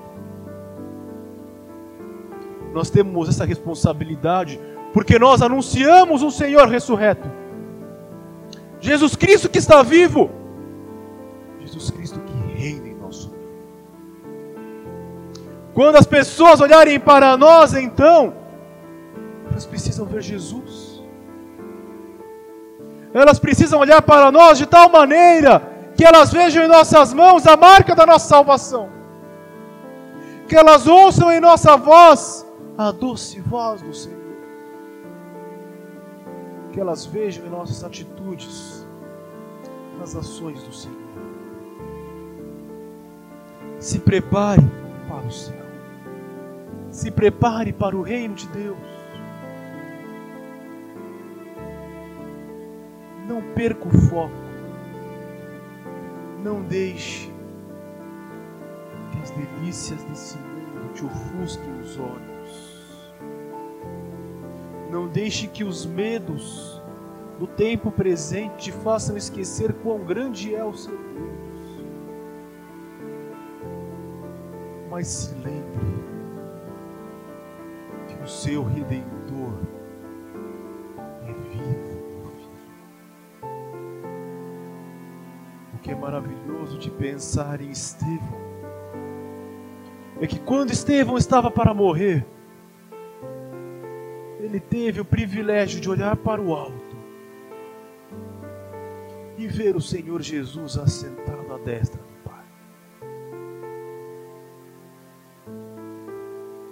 nós 2.73 2.89
temos 2.89 3.27
essa 3.29 3.45
responsabilidade, 3.45 4.59
porque 4.93 5.17
nós 5.17 5.41
anunciamos 5.41 6.21
um 6.21 6.29
Senhor 6.29 6.67
ressurreto. 6.67 7.29
Jesus 8.79 9.15
Cristo 9.15 9.49
que 9.49 9.57
está 9.57 9.81
vivo. 9.81 10.29
Jesus 11.59 11.89
Cristo 11.89 12.19
que 12.19 12.53
reina 12.53 12.87
em 12.87 12.95
nosso 12.95 13.29
meio. 13.29 13.43
Quando 15.73 15.97
as 15.97 16.05
pessoas 16.05 16.61
olharem 16.61 16.99
para 16.99 17.35
nós, 17.37 17.73
então, 17.73 18.33
elas 19.49 19.65
precisam 19.65 20.05
ver 20.05 20.21
Jesus. 20.21 21.03
Elas 23.13 23.39
precisam 23.39 23.79
olhar 23.79 24.01
para 24.01 24.31
nós 24.31 24.57
de 24.57 24.67
tal 24.67 24.89
maneira 24.89 25.68
que 25.99 26.05
elas 26.05 26.31
vejam 26.31 26.63
em 26.63 26.67
nossas 26.69 27.13
mãos 27.13 27.45
a 27.45 27.57
marca 27.57 27.93
da 27.93 28.05
nossa 28.05 28.25
salvação. 28.25 28.89
Que 30.47 30.55
elas 30.55 30.87
ouçam 30.87 31.29
em 31.29 31.41
nossa 31.41 31.75
voz 31.75 32.47
a 32.77 32.89
doce 32.89 33.41
voz 33.41 33.81
do 33.81 33.93
Senhor. 33.93 34.17
Que 36.71 36.79
elas 36.79 37.05
vejam 37.05 37.45
em 37.45 37.49
nossas 37.49 37.83
atitudes, 37.83 38.87
nas 39.99 40.15
ações 40.15 40.63
do 40.63 40.71
Senhor. 40.71 40.97
Se 43.77 43.99
prepare 43.99 44.63
para 45.09 45.27
o 45.27 45.31
céu. 45.31 45.65
Se 46.91 47.11
prepare 47.11 47.73
para 47.73 47.93
o 47.93 48.01
reino 48.01 48.35
de 48.35 48.47
Deus. 48.47 48.77
Não 53.27 53.41
perca 53.53 53.85
o 53.85 53.91
foco. 54.07 54.48
Não 56.43 56.61
deixe 56.61 57.29
que 59.11 59.19
as 59.21 59.31
delícias 59.31 60.01
desse 60.03 60.37
mundo 60.37 60.93
te 60.93 61.03
ofusquem 61.03 61.79
os 61.81 61.99
olhos. 61.99 62.79
Não 64.89 65.07
deixe 65.07 65.47
que 65.47 65.63
os 65.63 65.85
medos 65.85 66.81
do 67.37 67.45
tempo 67.45 67.91
presente 67.91 68.57
te 68.57 68.71
façam 68.71 69.15
esquecer 69.17 69.73
quão 69.83 69.99
grande 69.99 70.55
é 70.55 70.63
o 70.63 70.73
seu 70.73 70.97
Deus. 70.97 71.85
Mas 74.89 75.07
se 75.07 75.35
lembre 75.35 75.99
que 78.07 78.23
o 78.23 78.27
seu 78.27 78.63
Redentor 78.63 79.18
que 85.89 85.93
é 85.93 85.95
maravilhoso 85.95 86.77
de 86.77 86.91
pensar 86.91 87.59
em 87.61 87.71
Estevão 87.71 88.39
é 90.21 90.27
que 90.27 90.37
quando 90.37 90.69
Estevão 90.69 91.17
estava 91.17 91.49
para 91.49 91.73
morrer, 91.73 92.23
ele 94.39 94.59
teve 94.59 95.01
o 95.01 95.05
privilégio 95.05 95.81
de 95.81 95.89
olhar 95.89 96.15
para 96.17 96.39
o 96.39 96.53
alto 96.53 96.95
e 99.35 99.47
ver 99.47 99.75
o 99.75 99.81
Senhor 99.81 100.21
Jesus 100.21 100.77
assentado 100.77 101.53
à 101.53 101.57
destra 101.57 101.99
do 101.99 102.13
Pai. 102.23 102.45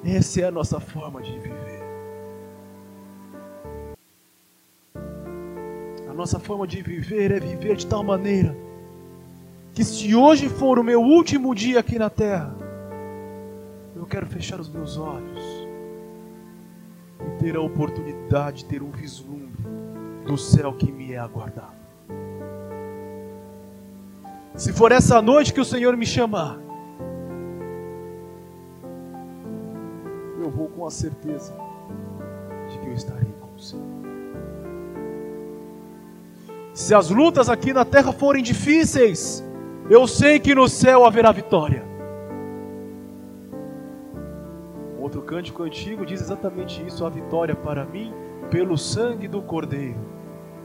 Essa 0.04 0.42
é 0.42 0.44
a 0.44 0.52
nossa 0.52 0.80
forma 0.80 1.24
de 1.24 1.40
viver. 1.40 1.84
A 6.08 6.14
nossa 6.14 6.40
forma 6.40 6.68
de 6.68 6.84
viver 6.84 7.32
é 7.32 7.40
viver 7.40 7.78
de 7.78 7.88
tal 7.88 8.04
maneira 8.04 8.67
que, 9.78 9.84
se 9.84 10.16
hoje 10.16 10.50
for 10.50 10.80
o 10.80 10.84
meu 10.84 11.00
último 11.00 11.54
dia 11.54 11.82
aqui 11.82 12.00
na 12.00 12.10
terra, 12.10 12.52
eu 13.96 14.08
quero 14.08 14.26
fechar 14.26 14.60
os 14.60 14.68
meus 14.68 14.98
olhos 14.98 15.68
ter 17.38 17.56
a 17.56 17.62
oportunidade 17.62 18.64
de 18.64 18.66
ter 18.66 18.82
um 18.82 18.90
vislumbre 18.90 19.64
do 20.26 20.36
céu 20.36 20.74
que 20.74 20.92
me 20.92 21.14
é 21.14 21.20
aguardado. 21.20 21.78
Se 24.56 24.74
for 24.74 24.92
essa 24.92 25.22
noite 25.22 25.54
que 25.54 25.62
o 25.62 25.66
Senhor 25.66 25.96
me 25.96 26.08
chamar, 26.08 26.58
eu 30.42 30.50
vou 30.50 30.70
com 30.70 30.88
a 30.88 30.90
certeza 30.90 31.54
de 32.68 32.80
que 32.80 32.88
eu 32.88 32.94
estarei 32.94 33.32
com 33.40 33.56
o 33.56 33.60
Senhor. 33.60 33.86
Se 36.74 36.96
as 36.96 37.12
lutas 37.12 37.48
aqui 37.48 37.72
na 37.74 37.86
terra 37.86 38.12
forem 38.12 38.42
difíceis, 38.42 39.44
eu 39.90 40.08
sei 40.08 40.40
que 40.40 40.54
no 40.54 40.68
céu 40.68 41.06
haverá 41.06 41.32
vitória. 41.32 41.84
Outro 45.00 45.22
cântico 45.22 45.64
antigo 45.64 46.06
diz 46.06 46.22
exatamente 46.22 46.86
isso: 46.86 47.06
a 47.06 47.10
vitória 47.10 47.56
para 47.56 47.86
mim 47.86 48.14
pelo 48.50 48.78
sangue 48.78 49.28
do 49.28 49.42
Cordeiro. 49.42 50.00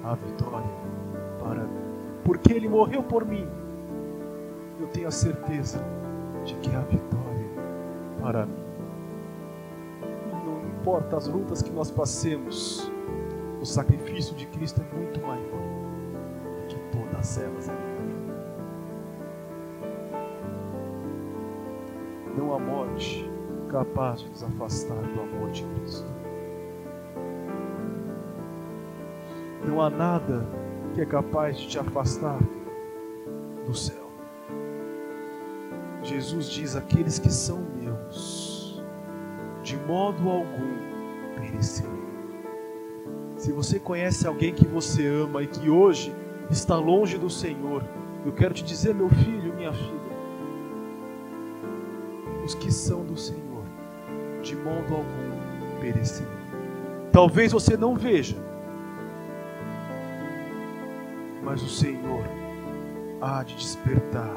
A 0.05 0.15
vitória 0.15 0.71
para 1.39 1.63
mim. 1.63 1.83
Porque 2.25 2.53
ele 2.53 2.69
morreu 2.69 3.03
por 3.03 3.25
mim 3.25 3.47
eu 4.83 4.89
tenho 4.89 5.09
a 5.09 5.13
certeza 5.13 5.83
de 6.45 6.55
que 6.57 6.75
a 6.75 6.81
vitória 6.81 7.47
para 8.21 8.47
mim. 8.47 8.65
Não 10.45 10.69
importa 10.69 11.17
as 11.17 11.29
lutas 11.29 11.63
que 11.63 11.71
nós 11.71 11.91
passemos, 11.91 12.91
o 13.61 13.65
sacrifício 13.65 14.35
de 14.35 14.47
Cristo 14.47 14.83
é 14.83 14.97
muito 14.97 15.21
maior 15.21 15.41
do 15.41 16.67
que 16.67 16.77
todas 16.91 17.39
elas. 17.39 17.71
Há 22.53 22.59
morte 22.59 23.27
capaz 23.71 24.21
de 24.21 24.29
nos 24.29 24.43
afastar 24.43 25.01
do 25.03 25.21
amor 25.23 25.51
de 25.53 25.65
Cristo. 25.65 26.07
Não 29.67 29.81
há 29.81 29.89
nada 29.89 30.47
que 30.93 31.01
é 31.01 31.07
capaz 31.07 31.57
de 31.57 31.67
te 31.67 31.79
afastar 31.79 32.39
do 33.65 33.75
céu. 33.75 34.07
Jesus 36.03 36.51
diz: 36.51 36.77
Aqueles 36.77 37.19
que 37.19 37.33
são 37.33 37.59
meus, 37.81 38.85
de 39.63 39.79
modo 39.79 40.29
algum 40.29 40.77
perecerão. 41.41 42.03
Se 43.39 43.51
você 43.51 43.81
conhece 43.81 44.27
alguém 44.27 44.53
que 44.53 44.67
você 44.67 45.07
ama 45.07 45.43
e 45.43 45.47
que 45.47 45.71
hoje 45.71 46.15
está 46.51 46.77
longe 46.77 47.17
do 47.17 47.31
Senhor, 47.31 47.83
eu 48.27 48.33
quero 48.33 48.53
te 48.53 48.63
dizer, 48.63 48.95
meu 48.95 49.09
filho, 49.09 49.55
minha 49.55 49.73
filha, 49.73 50.02
os 52.45 52.55
que 52.55 52.73
são 52.73 53.05
do 53.05 53.17
Senhor, 53.17 53.65
de 54.43 54.57
modo 54.57 54.95
algum 54.95 55.81
perecerão. 55.81 56.31
Talvez 57.13 57.53
você 57.53 57.77
não 57.77 57.95
veja, 57.95 58.37
mas 61.43 61.63
o 61.63 61.69
Senhor 61.69 62.25
há 63.21 63.43
de 63.43 63.55
despertar 63.57 64.35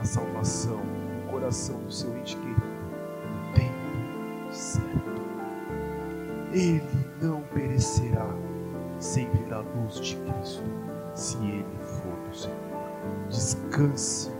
a 0.00 0.04
salvação 0.04 0.78
no 0.78 1.30
coração 1.30 1.78
do 1.80 1.92
seu 1.92 2.16
ente 2.16 2.36
querido 2.36 2.62
no 2.62 3.52
tempo 3.54 4.52
certo. 4.52 5.22
Ele 6.52 6.82
não 7.20 7.42
perecerá 7.54 8.28
sem 8.98 9.28
ver 9.30 9.52
a 9.52 9.60
luz 9.60 10.00
de 10.00 10.16
Cristo, 10.16 10.62
se 11.14 11.36
ele 11.38 11.66
for 11.80 12.16
do 12.28 12.34
Senhor. 12.34 12.56
Descanse 13.28 14.35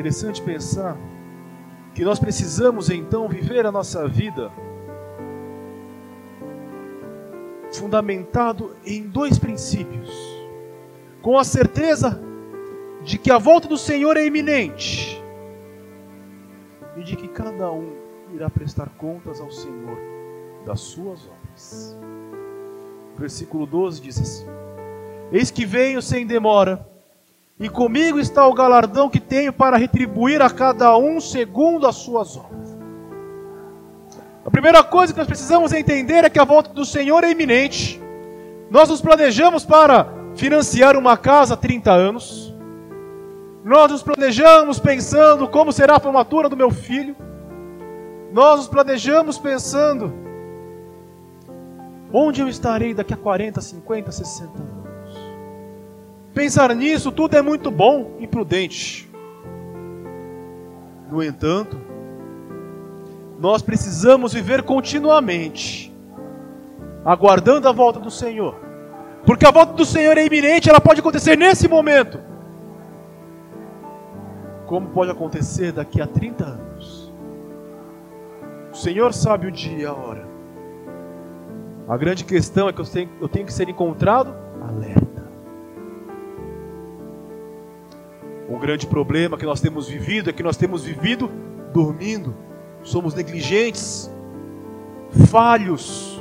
Interessante 0.00 0.40
pensar 0.40 0.96
que 1.94 2.02
nós 2.06 2.18
precisamos 2.18 2.88
então 2.88 3.28
viver 3.28 3.66
a 3.66 3.70
nossa 3.70 4.08
vida 4.08 4.50
fundamentado 7.70 8.74
em 8.82 9.02
dois 9.02 9.38
princípios, 9.38 10.10
com 11.20 11.36
a 11.36 11.44
certeza 11.44 12.18
de 13.02 13.18
que 13.18 13.30
a 13.30 13.36
volta 13.36 13.68
do 13.68 13.76
Senhor 13.76 14.16
é 14.16 14.24
iminente 14.24 15.22
e 16.96 17.02
de 17.02 17.14
que 17.14 17.28
cada 17.28 17.70
um 17.70 17.92
irá 18.32 18.48
prestar 18.48 18.88
contas 18.96 19.38
ao 19.38 19.50
Senhor 19.50 19.98
das 20.64 20.80
suas 20.80 21.26
obras. 21.26 21.94
Versículo 23.18 23.66
12 23.66 24.00
diz 24.00 24.18
assim: 24.18 24.46
Eis 25.30 25.50
que 25.50 25.66
venho 25.66 26.00
sem 26.00 26.26
demora, 26.26 26.89
e 27.60 27.68
comigo 27.68 28.18
está 28.18 28.46
o 28.48 28.54
galardão 28.54 29.10
que 29.10 29.20
tenho 29.20 29.52
para 29.52 29.76
retribuir 29.76 30.40
a 30.40 30.48
cada 30.48 30.96
um 30.96 31.20
segundo 31.20 31.86
as 31.86 31.96
suas 31.96 32.34
obras. 32.34 32.74
A 34.46 34.50
primeira 34.50 34.82
coisa 34.82 35.12
que 35.12 35.18
nós 35.18 35.28
precisamos 35.28 35.70
entender 35.70 36.24
é 36.24 36.30
que 36.30 36.38
a 36.38 36.44
volta 36.44 36.72
do 36.72 36.86
Senhor 36.86 37.22
é 37.22 37.30
iminente. 37.30 38.00
Nós 38.70 38.88
nos 38.88 39.02
planejamos 39.02 39.66
para 39.66 40.08
financiar 40.34 40.96
uma 40.96 41.18
casa 41.18 41.52
há 41.52 41.56
30 41.56 41.92
anos. 41.92 42.54
Nós 43.62 43.92
nos 43.92 44.02
planejamos 44.02 44.78
pensando 44.78 45.46
como 45.46 45.70
será 45.70 45.96
a 45.96 46.00
formatura 46.00 46.48
do 46.48 46.56
meu 46.56 46.70
filho. 46.70 47.14
Nós 48.32 48.60
nos 48.60 48.68
planejamos 48.68 49.38
pensando 49.38 50.14
onde 52.10 52.40
eu 52.40 52.48
estarei 52.48 52.94
daqui 52.94 53.12
a 53.12 53.18
40, 53.18 53.60
50, 53.60 54.10
60 54.10 54.50
anos. 54.58 54.89
Pensar 56.40 56.74
nisso 56.74 57.12
tudo 57.12 57.36
é 57.36 57.42
muito 57.42 57.70
bom 57.70 58.16
e 58.18 58.26
prudente. 58.26 59.06
No 61.10 61.22
entanto, 61.22 61.78
nós 63.38 63.60
precisamos 63.60 64.32
viver 64.32 64.62
continuamente, 64.62 65.94
aguardando 67.04 67.68
a 67.68 67.72
volta 67.72 68.00
do 68.00 68.10
Senhor, 68.10 68.56
porque 69.26 69.44
a 69.44 69.50
volta 69.50 69.74
do 69.74 69.84
Senhor 69.84 70.16
é 70.16 70.24
iminente, 70.24 70.70
ela 70.70 70.80
pode 70.80 71.00
acontecer 71.00 71.36
nesse 71.36 71.68
momento, 71.68 72.18
como 74.64 74.88
pode 74.88 75.10
acontecer 75.10 75.72
daqui 75.72 76.00
a 76.00 76.06
30 76.06 76.42
anos. 76.42 77.12
O 78.72 78.76
Senhor 78.76 79.12
sabe 79.12 79.46
o 79.46 79.52
dia 79.52 79.76
e 79.76 79.84
a 79.84 79.92
hora. 79.92 80.26
A 81.86 81.98
grande 81.98 82.24
questão 82.24 82.66
é 82.66 82.72
que 82.72 82.80
eu 82.80 82.86
tenho, 82.86 83.10
eu 83.20 83.28
tenho 83.28 83.44
que 83.44 83.52
ser 83.52 83.68
encontrado 83.68 84.34
alerta. 84.66 85.19
O 88.50 88.58
grande 88.58 88.86
problema 88.86 89.38
que 89.38 89.46
nós 89.46 89.60
temos 89.60 89.88
vivido 89.88 90.28
é 90.28 90.32
que 90.32 90.42
nós 90.42 90.56
temos 90.56 90.84
vivido 90.84 91.30
dormindo 91.72 92.34
somos 92.82 93.14
negligentes, 93.14 94.10
falhos. 95.30 96.20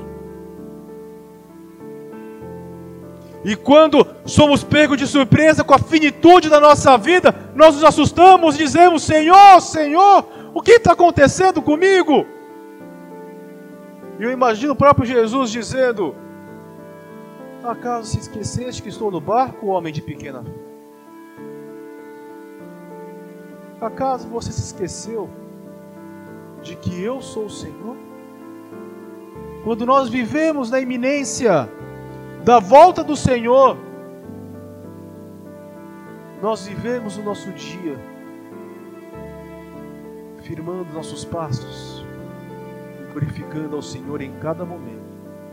E 3.43 3.55
quando 3.55 4.05
somos 4.25 4.63
pegos 4.63 4.97
de 4.97 5.07
surpresa 5.07 5.63
com 5.63 5.73
a 5.73 5.79
finitude 5.79 6.49
da 6.49 6.59
nossa 6.59 6.97
vida, 6.97 7.33
nós 7.55 7.75
nos 7.75 7.83
assustamos 7.83 8.55
e 8.55 8.59
dizemos: 8.59 9.03
Senhor, 9.03 9.61
Senhor, 9.61 10.25
o 10.53 10.61
que 10.61 10.73
está 10.73 10.91
acontecendo 10.91 11.61
comigo? 11.61 12.25
E 14.19 14.23
eu 14.23 14.31
imagino 14.31 14.73
o 14.73 14.75
próprio 14.75 15.05
Jesus 15.05 15.51
dizendo: 15.51 16.13
Acaso 17.63 18.07
se 18.07 18.19
esqueceste 18.19 18.81
que 18.81 18.89
estou 18.89 19.09
no 19.09 19.21
barco, 19.21 19.67
homem 19.67 19.93
de 19.93 20.01
pequena 20.01 20.43
fé? 20.43 20.68
Acaso 23.81 24.27
você 24.27 24.51
se 24.51 24.61
esqueceu 24.61 25.29
de 26.61 26.75
que 26.75 27.01
eu 27.01 27.21
sou 27.21 27.45
o 27.45 27.49
Senhor? 27.49 27.95
Quando 29.63 29.85
nós 29.85 30.09
vivemos 30.09 30.69
na 30.69 30.79
iminência 30.79 31.69
da 32.43 32.59
volta 32.59 33.03
do 33.03 33.15
Senhor, 33.15 33.77
nós 36.41 36.65
vivemos 36.65 37.17
o 37.17 37.21
nosso 37.21 37.51
dia 37.51 37.97
firmando 40.43 40.93
nossos 40.93 41.23
passos 41.23 42.03
e 42.99 43.11
glorificando 43.11 43.75
ao 43.75 43.81
Senhor 43.81 44.21
em 44.21 44.31
cada 44.39 44.65
momento, 44.65 45.03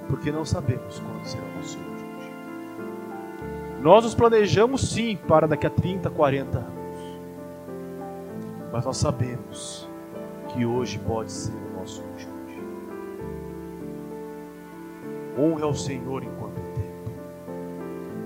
porque 0.08 0.32
não 0.32 0.44
sabemos 0.44 0.98
quando 1.00 1.24
será 1.24 1.42
o 1.44 1.56
nosso 1.56 1.78
último 1.78 1.96
dia. 1.96 3.82
Nós 3.82 4.04
nos 4.04 4.14
planejamos 4.14 4.90
sim 4.90 5.16
para 5.28 5.46
daqui 5.46 5.66
a 5.66 5.70
30, 5.70 6.08
40 6.10 6.58
anos, 6.58 6.75
mas 8.72 8.84
nós 8.84 8.96
sabemos 8.96 9.88
que 10.48 10.64
hoje 10.64 10.98
pode 10.98 11.30
ser 11.30 11.52
o 11.54 11.78
nosso 11.78 12.02
último 12.02 12.32
dia. 12.46 12.62
Honre 15.38 15.62
ao 15.62 15.74
Senhor 15.74 16.22
enquanto 16.22 16.58
é 16.58 16.72
tempo. 16.74 17.10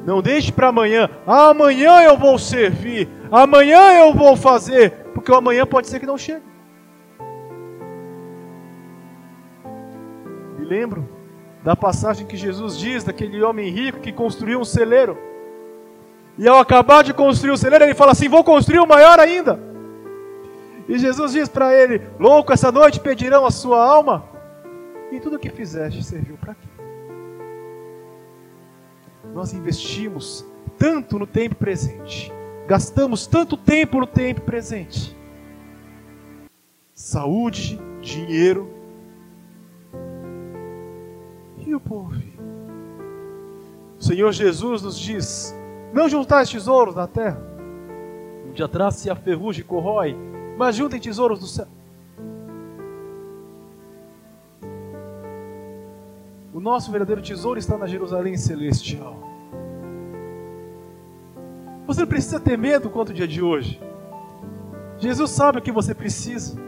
Não 0.05 0.23
deixe 0.23 0.53
para 0.53 0.69
amanhã. 0.69 1.09
Amanhã 1.27 2.03
eu 2.03 2.17
vou 2.17 2.39
servir. 2.39 3.09
Amanhã 3.31 3.99
eu 3.99 4.15
vou 4.15 4.37
fazer. 4.37 4.93
Porque 5.15 5.31
o 5.31 5.37
amanhã 5.37 5.67
pode 5.67 5.89
ser 5.89 6.01
que 6.01 6.07
não 6.07 6.17
chegue. 6.17 6.45
Me 10.59 10.65
lembro 10.65 11.09
da 11.63 11.77
passagem 11.77 12.27
que 12.27 12.37
Jesus 12.37 12.79
diz 12.79 13.05
daquele 13.05 13.43
homem 13.43 13.69
rico 13.71 14.01
que 14.01 14.13
construiu 14.13 14.61
um 14.61 14.65
celeiro. 14.65 15.19
E 16.39 16.49
ao 16.49 16.59
acabar 16.59 17.05
de 17.05 17.13
construir 17.13 17.51
o 17.51 17.57
celeiro, 17.57 17.85
ele 17.85 17.95
fala 17.95 18.13
assim: 18.13 18.29
Vou 18.29 18.43
construir 18.43 18.79
o 18.79 18.87
maior 18.87 19.19
ainda. 19.19 19.70
E 20.91 20.99
Jesus 20.99 21.33
diz 21.33 21.49
para 21.49 21.73
ele: 21.73 22.03
Louco, 22.19 22.53
essa 22.53 22.73
noite 22.73 22.99
pedirão 22.99 23.47
a 23.47 23.51
sua 23.53 23.81
alma, 23.81 24.25
e 25.13 25.21
tudo 25.21 25.37
o 25.37 25.39
que 25.39 25.49
fizeste 25.49 26.03
serviu 26.03 26.37
para 26.37 26.57
quê? 26.57 26.67
Nós 29.33 29.53
investimos 29.53 30.45
tanto 30.77 31.17
no 31.17 31.29
tempo 31.29 31.55
presente, 31.55 32.33
gastamos 32.67 33.25
tanto 33.29 33.57
tempo 33.57 34.01
no 34.01 34.07
tempo 34.07 34.41
presente, 34.41 35.17
saúde, 36.93 37.81
dinheiro, 38.03 38.69
e 41.65 41.73
o 41.73 41.79
povo. 41.79 42.21
O 43.97 44.03
Senhor 44.03 44.33
Jesus 44.33 44.83
nos 44.83 44.99
diz: 44.99 45.55
Não 45.93 46.09
juntais 46.09 46.51
tesouros 46.51 46.97
na 46.97 47.07
terra, 47.07 47.41
onde 48.49 48.61
a 48.61 48.67
traça 48.67 49.07
e 49.07 49.11
a 49.13 49.15
ferrugem 49.15 49.63
corrói, 49.65 50.17
mas 50.61 50.77
juntem 50.77 51.01
tesouros 51.01 51.41
do 51.41 51.47
céu. 51.47 51.67
O 56.53 56.61
nosso 56.61 56.91
verdadeiro 56.91 57.23
tesouro 57.23 57.59
está 57.59 57.79
na 57.79 57.87
Jerusalém 57.87 58.37
celestial. 58.37 59.17
Você 61.87 62.01
não 62.01 62.07
precisa 62.07 62.39
ter 62.39 62.59
medo 62.59 62.91
quanto 62.91 63.09
o 63.09 63.15
dia 63.15 63.27
de 63.27 63.41
hoje. 63.41 63.81
Jesus 64.99 65.31
sabe 65.31 65.61
o 65.61 65.63
que 65.63 65.73
você 65.73 65.95
precisa. 65.95 66.61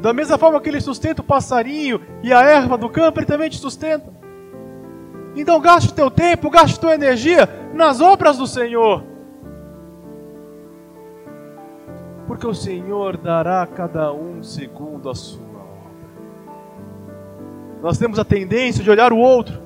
Da 0.00 0.14
mesma 0.14 0.38
forma 0.38 0.58
que 0.58 0.70
ele 0.70 0.80
sustenta 0.80 1.20
o 1.20 1.24
passarinho 1.24 2.00
e 2.22 2.32
a 2.32 2.40
erva 2.40 2.78
do 2.78 2.88
campo, 2.88 3.18
ele 3.18 3.26
também 3.26 3.50
te 3.50 3.58
sustenta. 3.58 4.10
Então 5.36 5.60
gaste 5.60 5.90
o 5.90 5.94
teu 5.94 6.10
tempo, 6.10 6.48
gaste 6.48 6.78
a 6.78 6.80
tua 6.80 6.94
energia 6.94 7.46
nas 7.74 8.00
obras 8.00 8.38
do 8.38 8.46
Senhor. 8.46 9.04
Porque 12.36 12.46
o 12.46 12.54
Senhor 12.54 13.16
dará 13.16 13.62
a 13.62 13.66
cada 13.66 14.12
um 14.12 14.42
segundo 14.42 15.08
a 15.08 15.14
sua 15.14 15.40
obra. 15.40 15.90
Nós 17.80 17.96
temos 17.96 18.18
a 18.18 18.26
tendência 18.26 18.84
de 18.84 18.90
olhar 18.90 19.10
o 19.10 19.16
outro 19.16 19.58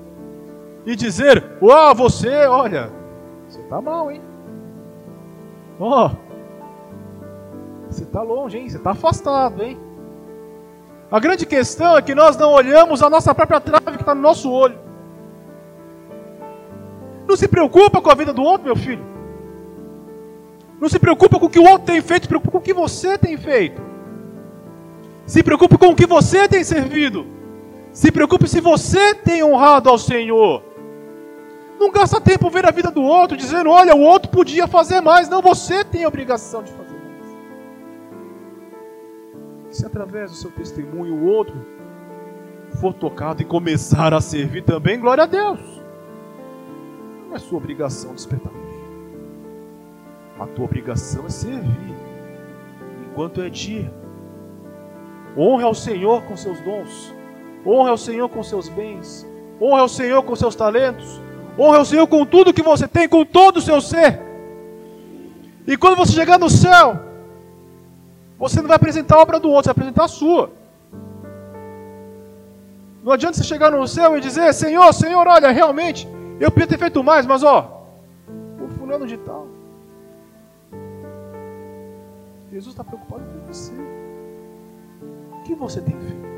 e 0.87 0.95
dizer: 0.95 1.59
Uau, 1.61 1.93
você, 1.97 2.47
olha, 2.47 2.89
você 3.49 3.61
está 3.61 3.83
mal, 3.83 4.09
hein? 4.09 4.23
Ó, 5.81 6.07
oh, 6.07 6.11
você 7.91 8.05
está 8.05 8.23
longe, 8.23 8.57
hein? 8.57 8.69
Você 8.69 8.77
está 8.77 8.93
afastado, 8.93 9.65
hein? 9.65 9.77
A 11.11 11.19
grande 11.19 11.45
questão 11.45 11.97
é 11.97 12.03
que 12.03 12.15
nós 12.15 12.37
não 12.37 12.53
olhamos 12.53 13.03
a 13.03 13.11
nossa 13.11 13.35
própria 13.35 13.61
trave 13.61 13.97
que 13.97 14.03
está 14.03 14.15
no 14.15 14.23
nosso 14.23 14.49
olho. 14.49 14.79
Não 17.29 17.37
se 17.37 17.49
preocupa 17.49 18.01
com 18.01 18.13
a 18.13 18.15
vida 18.15 18.33
do 18.33 18.43
outro, 18.43 18.67
meu 18.67 18.77
filho. 18.77 19.05
Não 20.81 20.89
se 20.89 20.99
preocupa 20.99 21.39
com 21.39 21.47
o 21.47 21.51
que 21.51 21.59
o 21.59 21.69
outro 21.69 21.87
tem 21.87 22.01
feito, 22.01 22.23
se 22.23 22.29
preocupa 22.29 22.53
com 22.53 22.59
o 22.59 22.63
que 22.63 22.73
você 22.73 23.19
tem 23.19 23.37
feito. 23.37 23.83
Se 25.27 25.43
preocupe 25.43 25.77
com 25.77 25.89
o 25.89 25.95
que 25.95 26.07
você 26.07 26.49
tem 26.49 26.65
servido. 26.65 27.27
Se 27.93 28.11
preocupe 28.11 28.49
se 28.49 28.61
você 28.61 29.15
tem 29.15 29.45
honrado 29.45 29.91
ao 29.91 29.99
Senhor. 29.99 30.63
Não 31.79 31.91
gasta 31.91 32.21
tempo 32.21 32.49
ver 32.49 32.65
a 32.67 32.71
vida 32.71 32.91
do 32.91 33.03
outro, 33.03 33.37
dizendo, 33.37 33.71
olha, 33.71 33.95
o 33.95 34.01
outro 34.01 34.31
podia 34.31 34.67
fazer 34.67 35.01
mais. 35.03 35.29
Não, 35.29 35.43
você 35.43 35.85
tem 35.85 36.05
a 36.05 36.09
obrigação 36.09 36.63
de 36.63 36.73
fazer 36.73 36.97
mais. 36.97 37.27
Se 39.77 39.85
através 39.85 40.31
do 40.31 40.37
seu 40.37 40.51
testemunho 40.51 41.15
o 41.15 41.27
outro 41.27 41.55
for 42.81 42.95
tocado 42.95 43.43
e 43.43 43.45
começar 43.45 44.15
a 44.15 44.21
servir 44.21 44.63
também, 44.63 44.99
glória 44.99 45.25
a 45.25 45.27
Deus. 45.27 45.61
Não 47.29 47.37
é 47.37 47.39
sua 47.39 47.59
obrigação 47.59 48.15
despertar 48.15 48.53
a 50.41 50.47
tua 50.47 50.65
obrigação 50.65 51.27
é 51.27 51.29
servir 51.29 51.95
enquanto 53.05 53.43
é 53.43 53.51
dia. 53.51 53.93
Honre 55.37 55.65
ao 55.65 55.75
Senhor 55.75 56.23
com 56.23 56.35
seus 56.35 56.59
dons. 56.63 57.15
Honre 57.65 57.91
ao 57.91 57.99
Senhor 57.99 58.29
com 58.31 58.43
seus 58.43 58.67
bens. 58.69 59.27
Honre 59.61 59.83
ao 59.83 59.89
Senhor 59.89 60.23
com 60.23 60.35
seus 60.35 60.57
talentos. 60.57 61.21
Honre 61.59 61.77
ao 61.77 61.85
Senhor 61.85 62.07
com 62.07 62.25
tudo 62.25 62.55
que 62.55 62.63
você 62.63 62.89
tem, 62.89 63.07
com 63.07 63.23
todo 63.23 63.59
o 63.59 63.61
seu 63.61 63.83
ser. 63.83 64.19
E 65.67 65.77
quando 65.77 65.97
você 65.97 66.13
chegar 66.13 66.39
no 66.39 66.49
céu, 66.49 66.99
você 68.39 68.61
não 68.63 68.69
vai 68.69 68.77
apresentar 68.77 69.17
a 69.17 69.21
obra 69.21 69.39
do 69.39 69.51
outro, 69.51 69.65
você 69.65 69.75
vai 69.75 69.83
apresentar 69.83 70.05
a 70.05 70.09
sua. 70.09 70.51
Não 73.05 73.13
adianta 73.13 73.37
você 73.37 73.45
chegar 73.45 73.71
no 73.71 73.87
céu 73.87 74.17
e 74.17 74.21
dizer: 74.21 74.55
Senhor, 74.55 74.91
Senhor, 74.95 75.27
olha, 75.27 75.51
realmente, 75.51 76.09
eu 76.41 76.51
podia 76.51 76.67
ter 76.67 76.79
feito 76.79 77.05
mais, 77.05 77.27
mas 77.27 77.43
ó, 77.43 77.85
o 78.59 78.69
fulano 78.79 79.07
de 79.07 79.19
tal. 79.19 79.60
Jesus 82.53 82.73
está 82.73 82.83
preocupado 82.83 83.23
com 83.25 83.47
você. 83.47 83.73
O 85.39 85.43
que 85.45 85.55
você 85.55 85.81
tem 85.81 85.99
feito? 85.99 86.31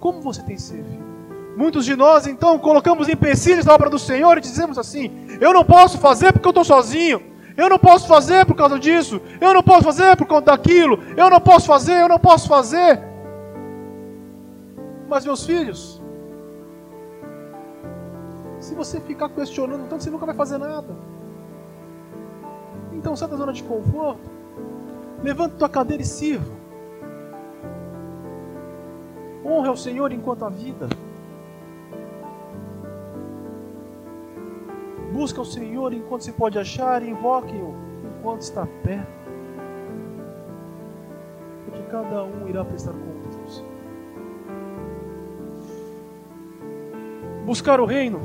Como 0.00 0.20
você 0.20 0.42
tem 0.42 0.58
servido? 0.58 1.12
Muitos 1.56 1.84
de 1.84 1.94
nós, 1.94 2.26
então, 2.26 2.58
colocamos 2.58 3.08
empecilhos 3.08 3.66
na 3.66 3.74
obra 3.74 3.90
do 3.90 3.98
Senhor 3.98 4.38
e 4.38 4.40
dizemos 4.40 4.78
assim: 4.78 5.26
eu 5.38 5.52
não 5.52 5.64
posso 5.64 5.98
fazer 5.98 6.32
porque 6.32 6.46
eu 6.46 6.50
estou 6.50 6.64
sozinho. 6.64 7.30
Eu 7.54 7.68
não 7.68 7.78
posso 7.78 8.08
fazer 8.08 8.46
por 8.46 8.56
causa 8.56 8.78
disso. 8.78 9.20
Eu 9.38 9.52
não 9.52 9.62
posso 9.62 9.84
fazer 9.84 10.16
por 10.16 10.26
causa 10.26 10.46
daquilo. 10.46 10.98
Eu 11.14 11.28
não 11.28 11.40
posso 11.40 11.66
fazer, 11.66 12.00
eu 12.00 12.08
não 12.08 12.18
posso 12.18 12.48
fazer. 12.48 12.98
Mas, 15.06 15.26
meus 15.26 15.44
filhos, 15.44 16.00
se 18.58 18.74
você 18.74 18.98
ficar 19.00 19.28
questionando 19.28 19.86
tanto, 19.86 20.02
você 20.02 20.08
nunca 20.08 20.24
vai 20.24 20.34
fazer 20.34 20.56
nada. 20.56 20.96
Então, 22.92 23.14
sai 23.14 23.28
da 23.28 23.36
zona 23.36 23.52
de 23.52 23.62
conforto. 23.62 24.31
Levante 25.22 25.54
tua 25.54 25.68
cadeira 25.68 26.02
e 26.02 26.06
sirva. 26.06 26.52
Honre 29.44 29.68
ao 29.68 29.76
Senhor 29.76 30.12
enquanto 30.12 30.44
a 30.44 30.48
vida. 30.48 30.88
Busca 35.12 35.40
o 35.40 35.44
Senhor 35.44 35.92
enquanto 35.92 36.22
se 36.22 36.32
pode 36.32 36.58
achar 36.58 37.02
e 37.02 37.10
invoque-o 37.10 37.74
enquanto 38.18 38.40
está 38.40 38.66
perto. 38.82 39.22
Porque 41.66 41.82
cada 41.90 42.24
um 42.24 42.48
irá 42.48 42.64
prestar 42.64 42.92
contas. 42.92 43.64
Buscar 47.44 47.78
o 47.80 47.84
reino 47.84 48.20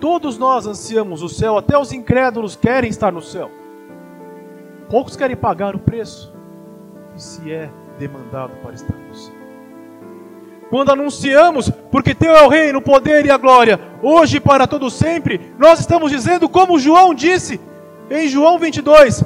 Todos 0.00 0.38
nós 0.38 0.66
ansiamos 0.66 1.22
o 1.22 1.28
céu, 1.28 1.58
até 1.58 1.78
os 1.78 1.92
incrédulos 1.92 2.56
querem 2.56 2.88
estar 2.88 3.12
no 3.12 3.20
céu. 3.20 3.50
Poucos 4.88 5.14
querem 5.14 5.36
pagar 5.36 5.76
o 5.76 5.78
preço 5.78 6.34
que 7.14 7.22
se 7.22 7.52
é 7.52 7.70
demandado 7.98 8.52
para 8.62 8.72
estar 8.72 8.96
no 8.96 9.14
céu. 9.14 9.34
Quando 10.70 10.90
anunciamos, 10.92 11.68
porque 11.90 12.14
teu 12.14 12.34
é 12.34 12.42
o 12.44 12.48
reino, 12.48 12.78
o 12.78 12.82
poder 12.82 13.26
e 13.26 13.30
a 13.30 13.36
glória, 13.36 13.78
hoje 14.02 14.38
e 14.38 14.40
para 14.40 14.66
todo 14.66 14.88
sempre, 14.88 15.52
nós 15.58 15.80
estamos 15.80 16.10
dizendo 16.10 16.48
como 16.48 16.78
João 16.78 17.12
disse 17.12 17.60
em 18.08 18.28
João 18.28 18.58
22, 18.58 19.24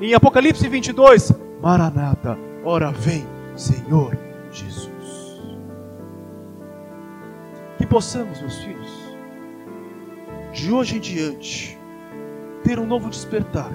em 0.00 0.14
Apocalipse 0.14 0.68
22, 0.68 1.32
Maranata, 1.62 2.38
ora 2.64 2.90
vem, 2.92 3.26
Senhor 3.56 4.16
Jesus. 4.52 4.90
Que 7.78 7.86
possamos, 7.86 8.40
meus 8.40 8.58
filhos, 8.58 8.85
de 10.56 10.72
hoje 10.72 10.96
em 10.96 11.00
diante, 11.00 11.78
ter 12.64 12.78
um 12.78 12.86
novo 12.86 13.10
despertar. 13.10 13.70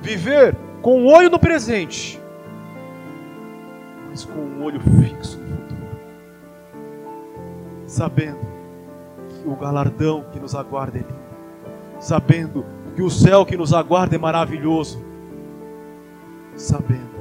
Viver 0.00 0.54
com 0.82 1.04
o 1.04 1.06
olho 1.06 1.30
no 1.30 1.38
presente, 1.38 2.20
mas 4.10 4.24
com 4.24 4.40
o 4.40 4.64
olho 4.64 4.80
fixo 4.80 5.38
no 5.38 5.56
futuro. 5.56 5.88
Sabendo 7.86 8.40
que 9.28 9.48
o 9.48 9.54
galardão 9.54 10.24
que 10.32 10.40
nos 10.40 10.56
aguarda 10.56 10.98
é 10.98 11.02
lindo. 11.02 11.28
Sabendo 12.00 12.66
que 12.96 13.02
o 13.02 13.10
céu 13.10 13.46
que 13.46 13.56
nos 13.56 13.72
aguarda 13.72 14.16
é 14.16 14.18
maravilhoso. 14.18 15.00
Sabendo 16.56 17.18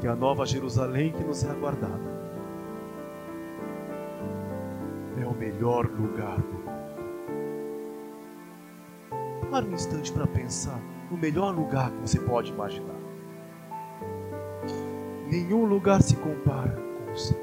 que 0.00 0.08
a 0.08 0.16
nova 0.16 0.44
Jerusalém 0.44 1.12
que 1.12 1.22
nos 1.22 1.44
é 1.44 1.50
aguardada 1.50 2.14
é 5.22 5.24
o 5.24 5.32
melhor 5.32 5.86
lugar 5.86 6.38
do 6.38 6.63
Pare 9.54 9.68
um 9.68 9.72
instante 9.72 10.12
para 10.12 10.26
pensar 10.26 10.80
no 11.08 11.16
melhor 11.16 11.54
lugar 11.54 11.88
que 11.92 11.98
você 11.98 12.18
pode 12.18 12.50
imaginar. 12.50 12.98
Nenhum 15.30 15.64
lugar 15.64 16.02
se 16.02 16.16
compara 16.16 16.72
com 16.72 17.12
o 17.12 17.16
céu. 17.16 17.38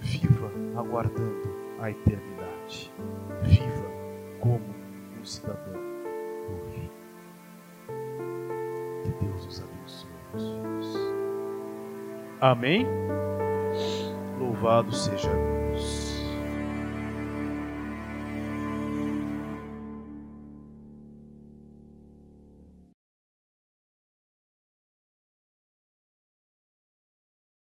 Viva 0.00 0.50
aguardando 0.74 1.54
a 1.80 1.90
eternidade. 1.90 2.90
Viva 3.42 3.90
como 4.40 4.74
um 5.20 5.22
cidadão 5.22 5.74
do 5.74 6.70
reino. 6.70 6.92
Que 9.04 9.22
Deus 9.22 9.46
os 9.48 9.60
abençoe, 9.60 10.08
filhos. 10.32 10.96
Amém? 12.40 12.86
Louvado 14.40 14.90
seja 14.94 15.28
Deus. 15.28 15.51